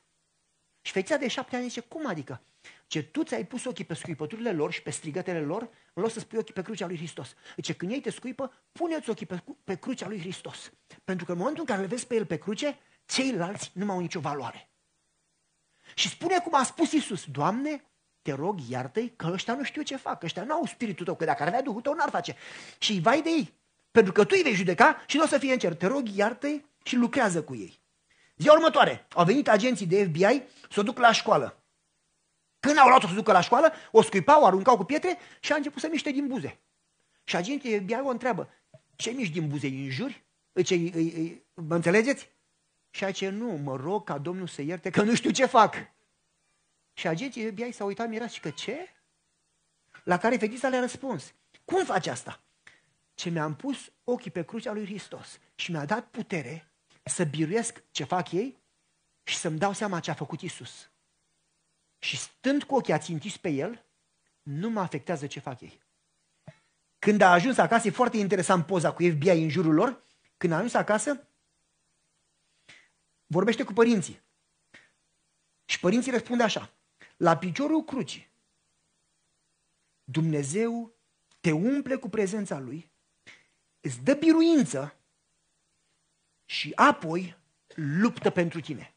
[0.82, 2.42] Și fetița de șapte ani zice, cum adică?
[2.90, 6.20] Ce tu ți-ai pus ochii pe scuipăturile lor și pe strigătele lor, în loc să
[6.20, 7.36] spui ochii pe crucea lui Hristos.
[7.56, 10.72] Deci când ei te scuipă, puneți ochii pe, pe crucea lui Hristos.
[11.04, 13.96] Pentru că în momentul în care le vezi pe el pe cruce, ceilalți nu mai
[13.96, 14.70] au nicio valoare.
[15.94, 17.84] Și spune cum a spus Isus, Doamne,
[18.22, 21.26] te rog, iartă-i că ăștia nu știu ce fac, ăștia nu au spiritul tău, că
[21.26, 22.36] dacă ar avea Duhul tău, n-ar face.
[22.78, 23.54] Și vai de ei,
[23.92, 25.76] pentru că tu îi vei judeca și nu o să fie în cer.
[25.76, 26.48] Te rog, iartă
[26.84, 27.80] și lucrează cu ei.
[28.38, 31.59] Ziua următoare, au venit agenții de FBI să o duc la școală.
[32.60, 35.56] Când au luat-o să ducă la școală, o scuipau, o aruncau cu pietre și a
[35.56, 36.60] început să miște din buze.
[37.24, 38.50] Și agenții FBI o întreabă,
[38.96, 40.24] ce miști din buze, îi înjuri?
[40.64, 42.30] Ce, îi, îi, mă înțelegeți?
[42.90, 45.76] Și a ce nu, mă rog ca Domnul să ierte că nu știu ce fac.
[46.94, 48.90] Și agenții FBI s-au uitat mirați și că ce?
[50.04, 51.34] La care fetița le-a răspuns,
[51.66, 52.42] cum faci asta?
[53.14, 56.72] Ce mi-am pus ochii pe crucea lui Hristos și mi-a dat putere
[57.04, 58.58] să biruiesc ce fac ei
[59.24, 60.89] și să-mi dau seama ce a făcut Isus.
[62.00, 63.84] Și stând cu ochii ațintiți pe el,
[64.44, 65.80] nu mă afectează ce fac ei.
[67.00, 70.04] Când a ajuns acasă, e foarte interesant poza cu FBI în jurul lor,
[70.38, 71.28] când a ajuns acasă,
[73.28, 74.22] vorbește cu părinții.
[75.66, 76.72] Și părinții răspunde așa,
[77.18, 78.28] la piciorul crucii,
[80.04, 80.94] Dumnezeu
[81.40, 82.92] te umple cu prezența Lui,
[83.80, 84.96] îți dă biruință
[86.46, 87.38] și apoi
[87.76, 88.94] luptă pentru tine.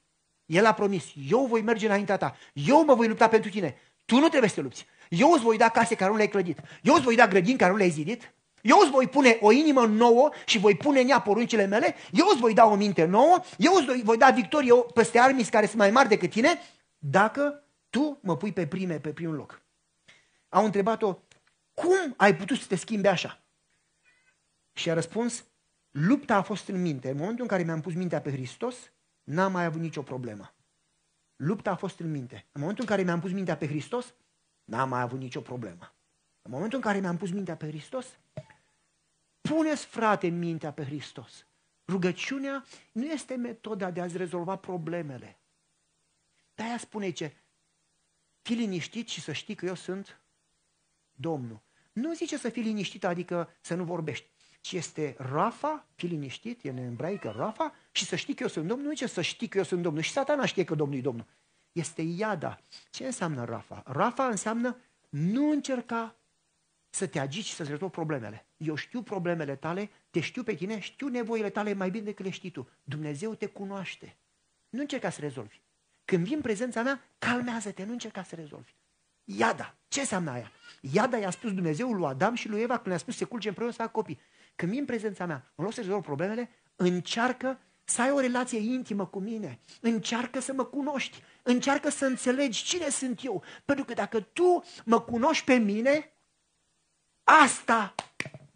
[0.53, 4.19] El a promis, eu voi merge înaintea ta, eu mă voi lupta pentru tine, tu
[4.19, 4.87] nu trebuie să te lupți.
[5.09, 7.71] Eu îți voi da case care nu le-ai clădit, eu îți voi da grădini care
[7.71, 11.21] nu le-ai zidit, eu îți voi pune o inimă nouă și voi pune în ea
[11.21, 15.19] poruncile mele, eu îți voi da o minte nouă, eu îți voi da victorie peste
[15.19, 16.59] armis care sunt mai mari decât tine,
[16.99, 19.63] dacă tu mă pui pe prime, pe primul loc.
[20.49, 21.19] Au întrebat-o,
[21.75, 23.43] cum ai putut să te schimbi așa?
[24.73, 25.45] Și a răspuns,
[25.91, 27.11] lupta a fost în minte.
[27.11, 28.77] În momentul în care mi-am pus mintea pe Hristos,
[29.25, 30.55] n-am mai avut nicio problemă.
[31.37, 32.47] Lupta a fost în minte.
[32.53, 34.15] În momentul în care mi-am pus mintea pe Hristos,
[34.65, 35.95] n-am mai avut nicio problemă.
[36.43, 38.19] În momentul în care mi-am pus mintea pe Hristos,
[39.41, 41.47] puneți, frate, mintea pe Hristos.
[41.87, 45.41] Rugăciunea nu este metoda de a-ți rezolva problemele.
[46.55, 47.37] De-aia spune ce,
[48.43, 50.21] fii liniștit și să știi că eu sunt
[51.13, 51.63] Domnul.
[51.93, 54.31] Nu zice să fii liniștit, adică să nu vorbești,
[54.63, 58.67] ci este Rafa, fii liniștit, e în ebraică Rafa, și să știi că eu sunt
[58.67, 60.03] Domnul, nu zice să știi că eu sunt Domnul.
[60.03, 61.27] Și satana știe că Domnul e Domnul.
[61.73, 62.61] Este Iada.
[62.91, 63.83] Ce înseamnă Rafa?
[63.87, 64.77] Rafa înseamnă
[65.09, 66.17] nu încerca
[66.91, 68.47] să te agici și să-ți rezolvi problemele.
[68.57, 72.31] Eu știu problemele tale, te știu pe tine, știu nevoile tale mai bine decât le
[72.31, 72.69] știi tu.
[72.85, 74.17] Dumnezeu te cunoaște.
[74.69, 75.61] Nu încerca să rezolvi.
[76.05, 78.73] Când vin prezența mea, calmează-te, nu încerca să rezolvi.
[79.25, 79.75] Iada.
[79.89, 80.53] Ce înseamnă aia?
[80.81, 83.73] Iada i-a spus Dumnezeu lui Adam și lui Eva când le-a spus să culge împreună
[83.73, 84.21] să facă copii.
[84.57, 89.07] Când vin prezența mea, în loc să rezolv problemele, încearcă să ai o relație intimă
[89.07, 89.61] cu mine.
[89.81, 91.23] Încearcă să mă cunoști.
[91.43, 93.43] Încearcă să înțelegi cine sunt eu.
[93.65, 96.13] Pentru că dacă tu mă cunoști pe mine,
[97.25, 97.95] asta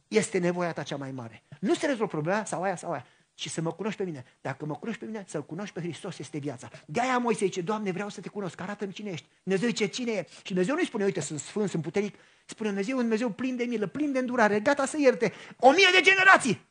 [0.08, 1.44] este nevoia ta cea mai mare.
[1.60, 3.06] Nu se rezolvă problema sau aia sau aia
[3.38, 4.24] și să mă cunoști pe mine.
[4.40, 6.70] Dacă mă cunoști pe mine, să-L cunoști pe Hristos este viața.
[6.86, 9.26] De-aia Moise zice, Doamne, vreau să te cunosc, arată-mi cine ești.
[9.42, 10.26] Dumnezeu zice, cine e?
[10.36, 12.14] Și Dumnezeu nu-i spune, uite, sunt sfânt, sunt puternic.
[12.46, 15.88] Spune Dumnezeu, un Dumnezeu plin de milă, plin de îndurare, gata să ierte o mie
[15.92, 16.66] de generații.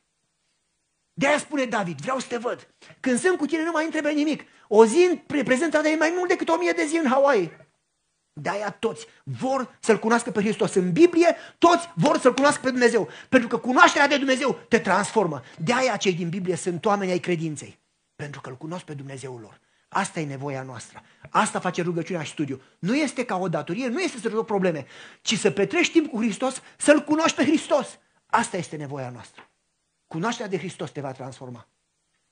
[1.14, 2.74] De-aia spune David, vreau să te văd.
[3.00, 4.44] Când sunt cu tine nu mai întrebe nimic.
[4.68, 7.52] O zi reprezentă e mai mult decât o mie de zi în Hawaii.
[8.42, 10.74] De-aia toți vor să-L cunoască pe Hristos.
[10.74, 13.10] În Biblie, toți vor să-L cunoască pe Dumnezeu.
[13.30, 15.42] Pentru că cunoașterea de Dumnezeu te transformă.
[15.58, 17.80] De-aia cei din Biblie sunt oameni ai credinței.
[18.16, 19.60] Pentru că îl cunosc pe Dumnezeul lor.
[19.88, 21.02] Asta e nevoia noastră.
[21.30, 22.62] Asta face rugăciunea și studiu.
[22.80, 24.86] Nu este ca o datorie, nu este să rezolvi probleme,
[25.22, 28.00] ci să petrești timp cu Hristos, să-L cunoști pe Hristos.
[28.26, 29.50] Asta este nevoia noastră.
[30.08, 31.68] Cunoașterea de Hristos te va transforma.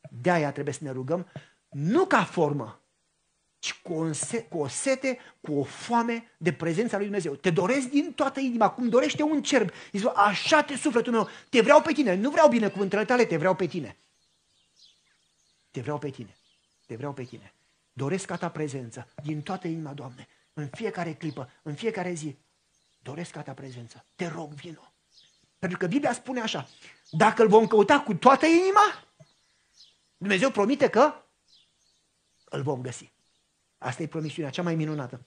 [0.09, 1.27] De-aia trebuie să ne rugăm,
[1.69, 2.82] nu ca formă,
[3.63, 4.09] ci cu o,
[4.49, 7.35] cu o sete, cu o foame de prezența lui Dumnezeu.
[7.35, 9.69] Te doresc din toată inima, cum dorește un cerb.
[9.91, 13.55] Zice, așa te sufletul meu, te vreau pe tine, nu vreau binecuvântările tale, te vreau
[13.55, 13.97] pe tine.
[15.71, 16.35] Te vreau pe tine,
[16.85, 17.53] te vreau pe tine.
[17.93, 22.37] Doresc ca ta prezență din toată inima, Doamne, în fiecare clipă, în fiecare zi.
[23.01, 24.05] Doresc ca ta prezență.
[24.15, 24.93] Te rog, vino.
[25.59, 26.69] Pentru că Biblia spune așa,
[27.09, 29.07] dacă îl vom căuta cu toată inima,
[30.17, 31.13] Dumnezeu promite că
[32.45, 33.12] îl vom găsi.
[33.83, 35.25] Asta e promisiunea cea mai minunată.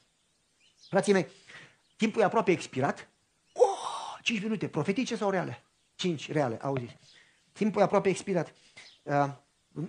[0.88, 1.26] Frații mei,
[1.96, 3.09] timpul e aproape expirat.
[3.52, 5.62] Oh, 5 minute, profetice sau reale?
[5.94, 6.96] 5 reale, auziți.
[7.52, 8.54] Timpul e aproape expirat.
[9.02, 9.28] Uh,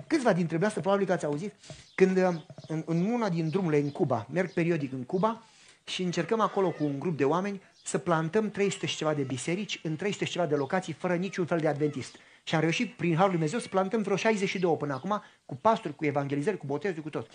[0.08, 1.54] câțiva dintre dumneavoastră probabil că ați auzit,
[1.96, 5.44] când uh, în, în una din drumurile în Cuba, merg periodic în Cuba
[5.84, 9.80] și încercăm acolo cu un grup de oameni să plantăm 300 și ceva de biserici
[9.84, 12.16] în 300 și ceva de locații fără niciun fel de adventist.
[12.44, 15.96] Și am reușit prin Harul Lui Dumnezeu să plantăm vreo 62 până acum, cu pastori,
[15.96, 17.30] cu evangelizări, cu botezuri, cu tot.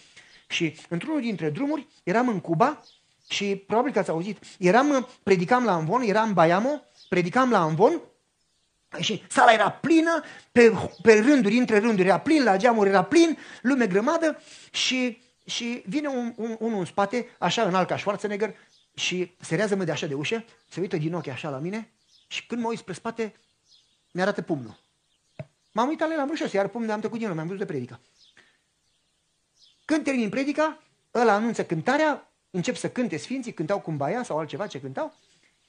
[0.53, 2.85] Și într-unul dintre drumuri eram în Cuba
[3.29, 8.01] și probabil că ați auzit, eram, predicam la Anvon, eram în Baiamo, predicam la Anvon
[9.01, 10.23] și sala era plină,
[10.53, 10.73] pe,
[11.03, 14.41] pe rânduri, între rânduri era plin, la geamuri era plin, lume grămadă
[14.71, 18.55] și, și vine un, un, unul în spate, așa înalt ca Schwarzenegger,
[18.95, 21.91] și se rează mă de așa de ușă, se uită din ochi așa la mine
[22.27, 23.35] și când mă uit spre spate,
[24.13, 24.81] mi-arată pumnul.
[25.73, 27.59] M-am uitat la el, am vrut și iar pumnul am trecut din el, m-am văzut
[27.59, 28.01] de predică.
[29.85, 30.83] Când termin predica,
[31.15, 35.15] ăla anunță cântarea, încep să cânte sfinții, cântau cum baia sau altceva ce cântau,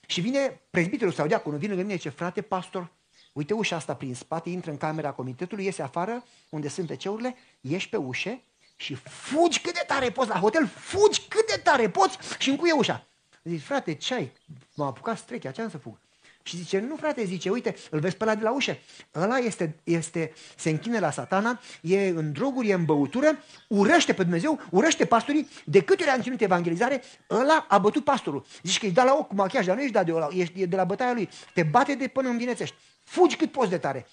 [0.06, 2.92] și vine prezbiterul sau diaconul, vine lângă mine ce frate pastor,
[3.34, 7.90] uite ușa asta prin spate, intră în camera comitetului, iese afară, unde sunt teceurile, ieși
[7.90, 8.42] pe ușe
[8.76, 12.72] și fugi cât de tare poți la hotel, fugi cât de tare poți și încuie
[12.72, 13.06] ușa.
[13.44, 14.32] Zici, frate, ce ai?
[14.74, 16.00] M-a apucat strechea, ce am să fug?
[16.44, 18.78] Și zice, nu frate, zice, uite, îl vezi pe ăla de la ușă.
[19.16, 24.24] Ăla este, este, se închine la satana, e în droguri, e în băutură, urăște pe
[24.24, 25.50] Dumnezeu, urăște pastorii.
[25.66, 28.46] De câte ori am ținut evangelizare, ăla a bătut pastorul.
[28.64, 30.62] Zici că ești dat la ochi cu machiaj, dar nu ești dat de ăla, ești
[30.62, 31.30] e de la bătaia lui.
[31.54, 32.76] Te bate de până învinețești.
[33.04, 34.08] Fugi cât poți de tare.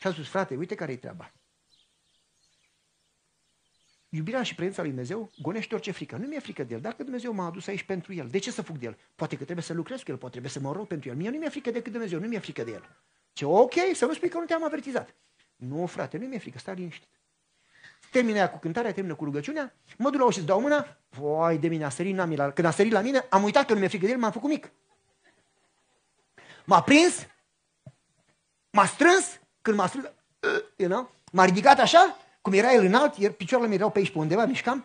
[0.00, 1.32] Și a spus, frate, uite care e treaba.
[4.16, 6.16] Iubirea și prezența lui Dumnezeu gonește orice frică.
[6.16, 6.80] Nu mi-e frică de el.
[6.80, 8.96] Dacă Dumnezeu m-a adus aici pentru el, de ce să fug de el?
[9.14, 11.16] Poate că trebuie să lucrez cu el, poate trebuie să mă rog pentru el.
[11.16, 12.88] Mie nu mi-e frică decât Dumnezeu, nu mi-e frică de el.
[13.32, 15.14] Ce ok, să nu spui că nu te-am avertizat.
[15.56, 17.08] Nu, frate, nu mi-e frică, stai liniștit.
[18.10, 21.68] Termină ea cu cântarea, termină cu rugăciunea, mă duc la ușă, dau mâna, voi de
[21.68, 22.50] mine, a sărit n la...
[22.50, 24.50] Când a sărit la mine, am uitat că nu mi-e frică de el, m-am făcut
[24.50, 24.70] mic.
[26.64, 27.26] M-a prins,
[28.70, 30.06] m-a strâns, când m-a strâns,
[30.76, 34.10] you know, m-a ridicat așa cum era el înalt, iar picioarele mi erau pe aici
[34.10, 34.84] pe undeva, mișcam,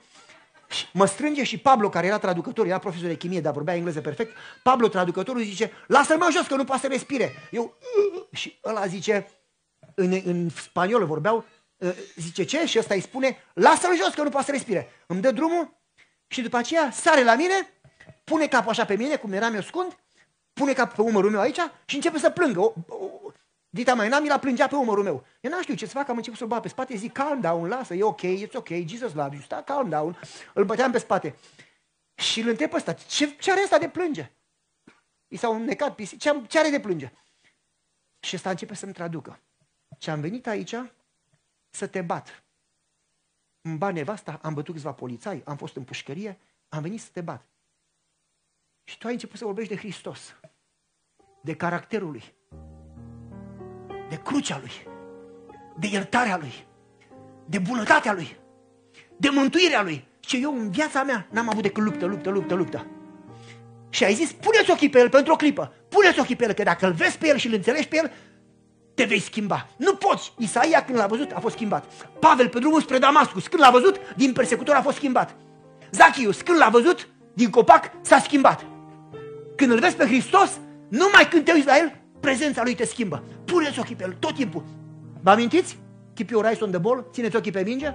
[0.70, 4.02] și mă strânge și Pablo, care era traducător, era profesor de chimie, dar vorbea engleză
[4.02, 7.32] perfect, Pablo, traducătorul, zice, lasă-l mă jos, că nu poate să respire.
[7.52, 7.78] Eu,
[8.32, 9.28] și ăla zice,
[9.96, 11.46] în, în spaniolă vorbeau,
[11.82, 12.66] ă, zice ce?
[12.66, 14.90] Și ăsta îi spune, lasă-l jos, că nu poate să respire.
[15.08, 15.78] Îmi dă drumul
[16.28, 17.74] și după aceea sare la mine,
[18.24, 19.98] pune capul așa pe mine, cum eram eu scund,
[20.54, 22.60] pune capul pe umărul meu aici și începe să plângă.
[22.60, 23.29] O, o,
[23.70, 25.26] Dita mai n-am, la plângea pe umărul meu.
[25.42, 27.68] Eu n-am știut ce să fac, am început să-l bat pe spate, zic, calm down,
[27.68, 30.20] lasă, e ok, it's ok, Jesus loves you, sta, calm down.
[30.54, 31.36] Îl băteam pe spate.
[32.16, 34.32] Și îl întreb pe ăsta, ce, ce are ăsta de plânge?
[35.28, 37.14] I s-au înnecat pisici, ce, ce are de plânge?
[38.20, 39.40] Și ăsta începe să-mi traducă.
[39.98, 40.76] Ce am venit aici
[41.70, 42.44] să te bat.
[43.62, 46.40] În bani nevasta, am bătut câțiva polițai, am fost în pușcărie,
[46.70, 47.46] am venit să te bat.
[48.84, 50.36] Și tu ai început să vorbești de Hristos,
[51.42, 52.34] de caracterul lui,
[54.10, 54.72] de crucea lui,
[55.78, 56.54] de iertarea lui,
[57.46, 58.38] de bunătatea lui,
[59.18, 60.08] de mântuirea lui.
[60.20, 62.86] Ce eu în viața mea n-am avut decât luptă, luptă, luptă, luptă.
[63.90, 66.64] Și ai zis, puneți ochii pe el pentru o clipă, puneți ochii pe el, că
[66.64, 68.12] dacă îl vezi pe el și îl înțelegi pe el,
[68.94, 69.68] te vei schimba.
[69.78, 70.34] Nu poți.
[70.38, 71.86] Isaia când l-a văzut a fost schimbat.
[72.20, 75.36] Pavel pe drumul spre Damascus când l-a văzut din persecutor a fost schimbat.
[75.92, 78.66] Zachius când l-a văzut din copac s-a schimbat.
[79.56, 83.24] Când îl vezi pe Hristos, numai când te uiți la el, prezența lui te schimbă.
[83.52, 84.64] Puneți ochii pe el tot timpul.
[85.22, 85.78] Vă amintiți?
[86.14, 87.06] Keep your eyes on the ball.
[87.12, 87.94] Țineți ochii pe minge.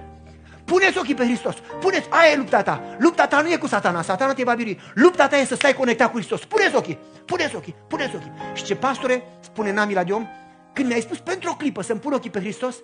[0.65, 1.55] Puneți ochii pe Hristos.
[1.79, 2.83] Puneți, aia e lupta ta.
[2.97, 4.79] Lupta ta nu e cu satana, satana te va birui.
[4.93, 6.45] Lupta ta e să stai conectat cu Hristos.
[6.45, 8.31] Puneți ochii, puneți ochii, puneți ochii.
[8.53, 10.27] Și ce pastore, spune Nami la Diom,
[10.73, 12.75] când mi-ai spus pentru o clipă să-mi pun ochii pe Hristos,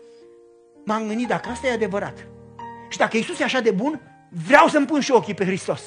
[0.86, 2.28] m-am gândit dacă asta e adevărat.
[2.89, 4.01] Și dacă Isus e așa de bun,
[4.47, 5.82] vreau să-mi pun și ochii pe Hristos.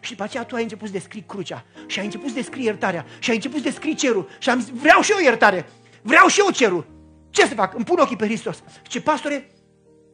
[0.00, 3.06] Și după aceea tu ai început să descrii crucea și ai început să descrii iertarea
[3.18, 5.66] și ai început să descrii cerul și am zis, vreau și eu iertare,
[6.02, 6.86] vreau și eu cerul.
[7.30, 7.74] Ce să fac?
[7.74, 8.62] Îmi pun ochii pe Hristos.
[8.82, 9.50] Ce pastore,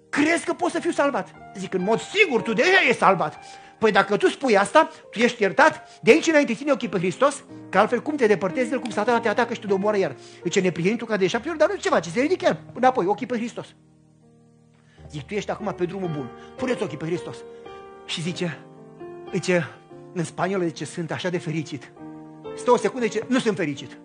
[0.08, 1.28] crezi că poți să fiu salvat?
[1.56, 3.38] Zic, în mod sigur, tu deja ești salvat.
[3.78, 7.44] Păi dacă tu spui asta, tu ești iertat, de aici înainte ține ochii pe Hristos,
[7.68, 10.16] că altfel cum te depărtezi de el, cum satana te atacă și te doboară iar.
[10.42, 13.26] Deci neprienitul ca de șapte ori, dar nu ce face, se ridică iar înapoi, ochii
[13.26, 13.66] pe Hristos.
[15.10, 17.36] Zic, tu ești acum pe drumul bun, puneți ochii pe Hristos.
[18.06, 18.58] Și zice,
[19.32, 19.70] zice,
[20.12, 21.92] în spaniolă zice, sunt așa de fericit.
[22.56, 23.98] Stă o secundă, zice, nu sunt fericit.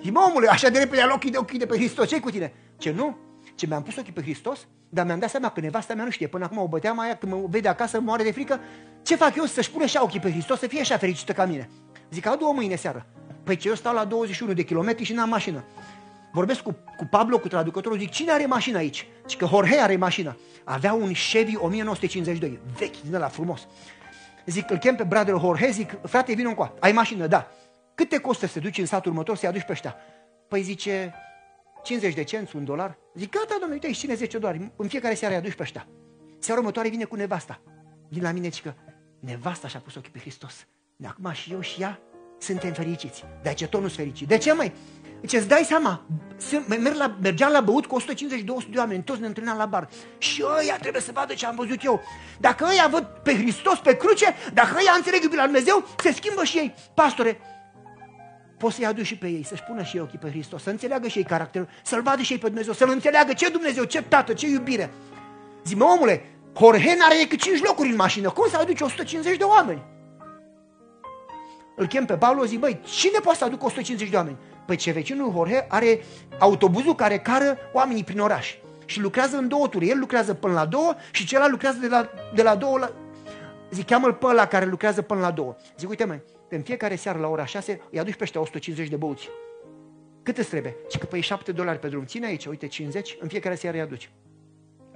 [0.00, 2.30] Și mă, omule, așa de repede al ochii de ochii de pe Hristos, ce cu
[2.30, 2.52] tine?
[2.78, 3.16] Ce nu?
[3.54, 6.26] Ce mi-am pus ochii pe Hristos, dar mi-am dat seama că nevasta mea nu știe.
[6.26, 8.60] Până acum o băteam aia, când mă vede acasă, moare de frică.
[9.02, 11.70] Ce fac eu să-și pune așa ochii pe Hristos, să fie așa fericită ca mine?
[12.10, 13.06] Zic, adu o mâine seară.
[13.42, 15.64] Păi ce eu stau la 21 de kilometri și n-am mașină.
[16.32, 19.06] Vorbesc cu, cu Pablo, cu traducătorul, zic, cine are mașină aici?
[19.28, 20.36] Zic că Jorge are mașină.
[20.64, 23.66] Avea un Chevy 1952, vechi, din ăla frumos.
[24.46, 27.48] Zic, îl chem pe bradul Jorge, zic, frate, vin încoa, ai mașină, da.
[27.94, 29.96] Cât te costă să te duci în satul următor să-i aduci pe ăștia?
[30.48, 31.14] Păi zice,
[31.82, 32.98] 50 de cenți, un dolar.
[33.14, 34.72] Zic, gata, domnule, uite, ține 10 dolari.
[34.76, 35.86] În fiecare seară îi aduci pe ăștia.
[36.38, 37.60] Seara următoare vine cu nevasta.
[38.08, 38.74] Vine la mine și că
[39.20, 40.66] nevasta și-a pus ochii pe Hristos.
[40.96, 42.00] De acum și eu și ea
[42.38, 43.24] suntem fericiți.
[43.42, 44.28] Dar ce tot nu fericit.
[44.28, 44.72] De ce, mai?
[45.20, 46.06] Deci îți dai seama,
[46.66, 48.04] merg la, mergeam la băut cu 150-200
[48.70, 49.88] de oameni, toți ne întâlneam la bar.
[50.18, 52.02] Și ăia trebuie să vadă ce am văzut eu.
[52.40, 56.44] Dacă ăia văd pe Hristos pe cruce, dacă ăia înțeleg iubirea lui Dumnezeu, se schimbă
[56.44, 56.74] și ei.
[56.94, 57.40] Pastore,
[58.62, 61.08] poți să-i aduci și pe ei, să-și pună și ei ochii pe Hristos, să înțeleagă
[61.08, 64.32] și ei caracterul, să-L vadă și ei pe Dumnezeu, să-L înțeleagă ce Dumnezeu, ce tată,
[64.32, 64.90] ce iubire.
[65.64, 66.24] Zi, mă, omule,
[66.58, 69.82] Jorge n-are decât 5 locuri în mașină, cum să aduci 150 de oameni?
[71.76, 74.36] Îl chem pe Paulo, zic, băi, cine poate să aducă 150 de oameni?
[74.66, 76.04] Păi ce vecinul Jorge are
[76.38, 78.54] autobuzul care cară oamenii prin oraș.
[78.84, 79.88] Și lucrează în două turi.
[79.88, 82.90] El lucrează până la două și celălalt lucrează de la, de la două la...
[83.70, 85.56] Zic, cheamă-l pe ăla care lucrează până la două.
[85.78, 86.18] Zic, uite mă,
[86.56, 89.28] în fiecare seară la ora 6 îi aduci pe ăștia 150 de băuți.
[90.22, 90.76] Cât îți trebuie?
[90.88, 92.04] Și că păi 7 dolari pe drum.
[92.04, 94.10] Ține aici, uite, 50, în fiecare seară îi aduci.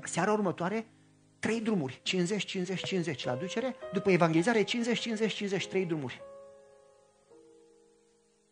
[0.03, 0.87] Seara următoare,
[1.39, 6.23] trei drumuri, 50, 50, 50 la aducere, după evangelizare 50, 50, 50, trei drumuri.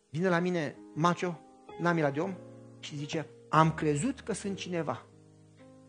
[0.09, 1.39] Vine la mine Macio,
[1.79, 2.35] Namila de om,
[2.79, 5.05] și zice, am crezut că sunt cineva.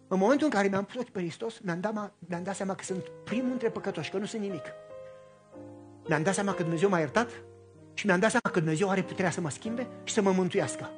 [0.08, 3.08] În momentul în care mi-am pus pe Hristos, mi-am dat, mi-am dat seama că sunt
[3.24, 4.64] primul între păcătoși, că nu sunt nimic.
[6.08, 7.30] Mi-am dat seama că Dumnezeu m-a iertat
[7.94, 10.90] și mi-am dat seama că Dumnezeu are puterea să mă schimbe și să mă mântuiască.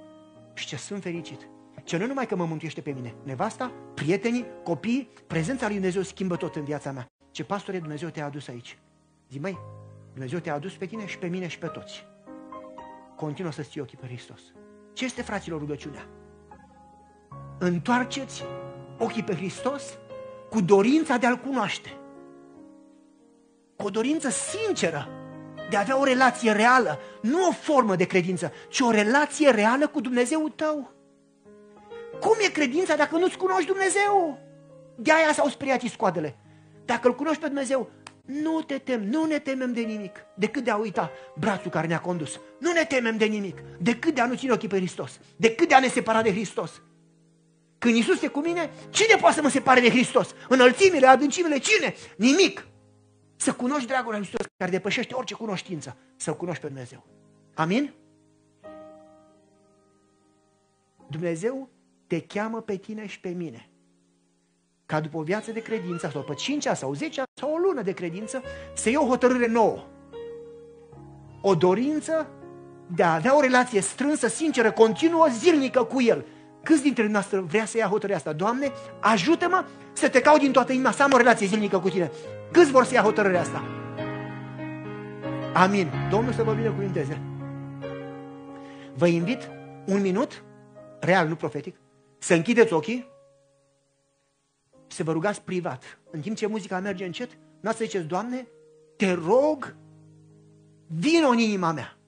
[0.54, 1.48] Și ce sunt fericit.
[1.84, 6.36] Ce nu numai că mă mântuiește pe mine, nevasta, prietenii, copiii, prezența lui Dumnezeu schimbă
[6.36, 7.06] tot în viața mea.
[7.30, 8.78] Ce pastore Dumnezeu te-a adus aici?
[9.30, 9.59] Zi, măi,
[10.12, 12.06] Dumnezeu te-a adus pe tine și pe mine și pe toți.
[13.16, 14.40] Continuă să ții ochii pe Hristos.
[14.92, 16.06] Ce este, fraților, rugăciunea?
[17.59, 18.44] Întoarceți
[18.98, 19.98] ochii pe Hristos
[20.50, 21.97] cu dorința de a-L cunoaște.
[23.79, 25.09] Cu o dorință sinceră
[25.70, 29.89] de a avea o relație reală, nu o formă de credință, ci o relație reală
[29.89, 30.93] cu Dumnezeu tău.
[32.20, 34.39] Cum e credința dacă nu-ți cunoști Dumnezeu?
[34.97, 36.39] De aia s-au speriat iscoadele.
[36.85, 37.91] Dacă îl cunoști pe Dumnezeu,
[38.24, 42.01] nu te tem, nu ne temem de nimic, decât de a uita brațul care ne-a
[42.01, 42.41] condus.
[42.59, 45.74] Nu ne temem de nimic, decât de a nu ține ochii pe Hristos, decât de
[45.74, 46.83] a ne separa de Hristos.
[47.79, 50.35] Când Iisus e cu mine, cine poate să mă separe de Hristos?
[50.49, 51.95] Înălțimile, adâncimile, cine?
[52.16, 52.66] Nimic.
[53.41, 55.97] Să cunoști dragul lui Hristos care depășește orice cunoștință.
[56.16, 57.07] Să-L cunoști pe Dumnezeu.
[57.55, 57.93] Amin?
[61.11, 61.68] Dumnezeu
[62.07, 63.68] te cheamă pe tine și pe mine.
[64.86, 67.93] Ca după o viață de credință, sau pe 5 sau 10 sau o lună de
[67.93, 68.43] credință,
[68.74, 69.84] să iei o hotărâre nouă.
[71.43, 72.30] O dorință
[72.95, 76.24] de a avea o relație strânsă, sinceră, continuă, zilnică cu El.
[76.62, 78.32] Câți dintre noastre vrea să ia hotărârea asta?
[78.32, 82.11] Doamne, ajută-mă să te caut din toată inima, să am o relație zilnică cu Tine.
[82.53, 83.62] Câți vor să ia hotărârea asta?
[85.55, 85.90] Amin.
[86.11, 87.22] Domnul să vă binecuvinteze.
[88.94, 89.51] Vă invit
[89.86, 90.44] un minut,
[91.01, 91.76] real, nu profetic,
[92.18, 93.11] să închideți ochii,
[94.86, 95.99] să vă rugați privat.
[96.11, 97.30] În timp ce muzica merge încet,
[97.61, 98.49] nu să ziceți, Doamne,
[98.96, 99.76] te rog,
[100.86, 101.99] vin în inima mea.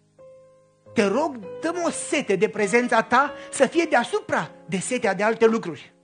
[0.94, 5.46] Te rog, dă o sete de prezența ta să fie deasupra de setea de alte
[5.46, 5.94] lucruri.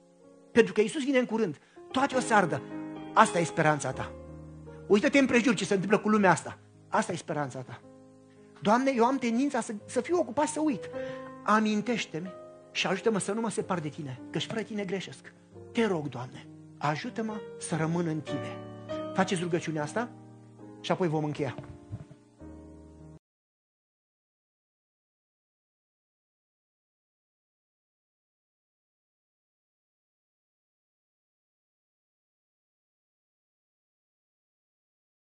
[0.52, 1.58] Pentru că Isus vine în curând.
[1.90, 2.62] Toate o să ardă.
[3.14, 4.15] Asta e speranța ta.
[4.86, 6.58] Uită-te împrejur ce se întâmplă cu lumea asta.
[6.88, 7.80] Asta e speranța ta.
[8.62, 10.90] Doamne, eu am tendința să, să fiu ocupat să uit.
[11.42, 12.30] Amintește-mi
[12.72, 15.32] și ajută-mă să nu mă separ de tine, că și fără tine greșesc.
[15.72, 16.46] Te rog, Doamne,
[16.78, 18.58] ajută-mă să rămân în tine.
[19.14, 20.08] Faceți rugăciunea asta
[20.80, 21.54] și apoi vom încheia.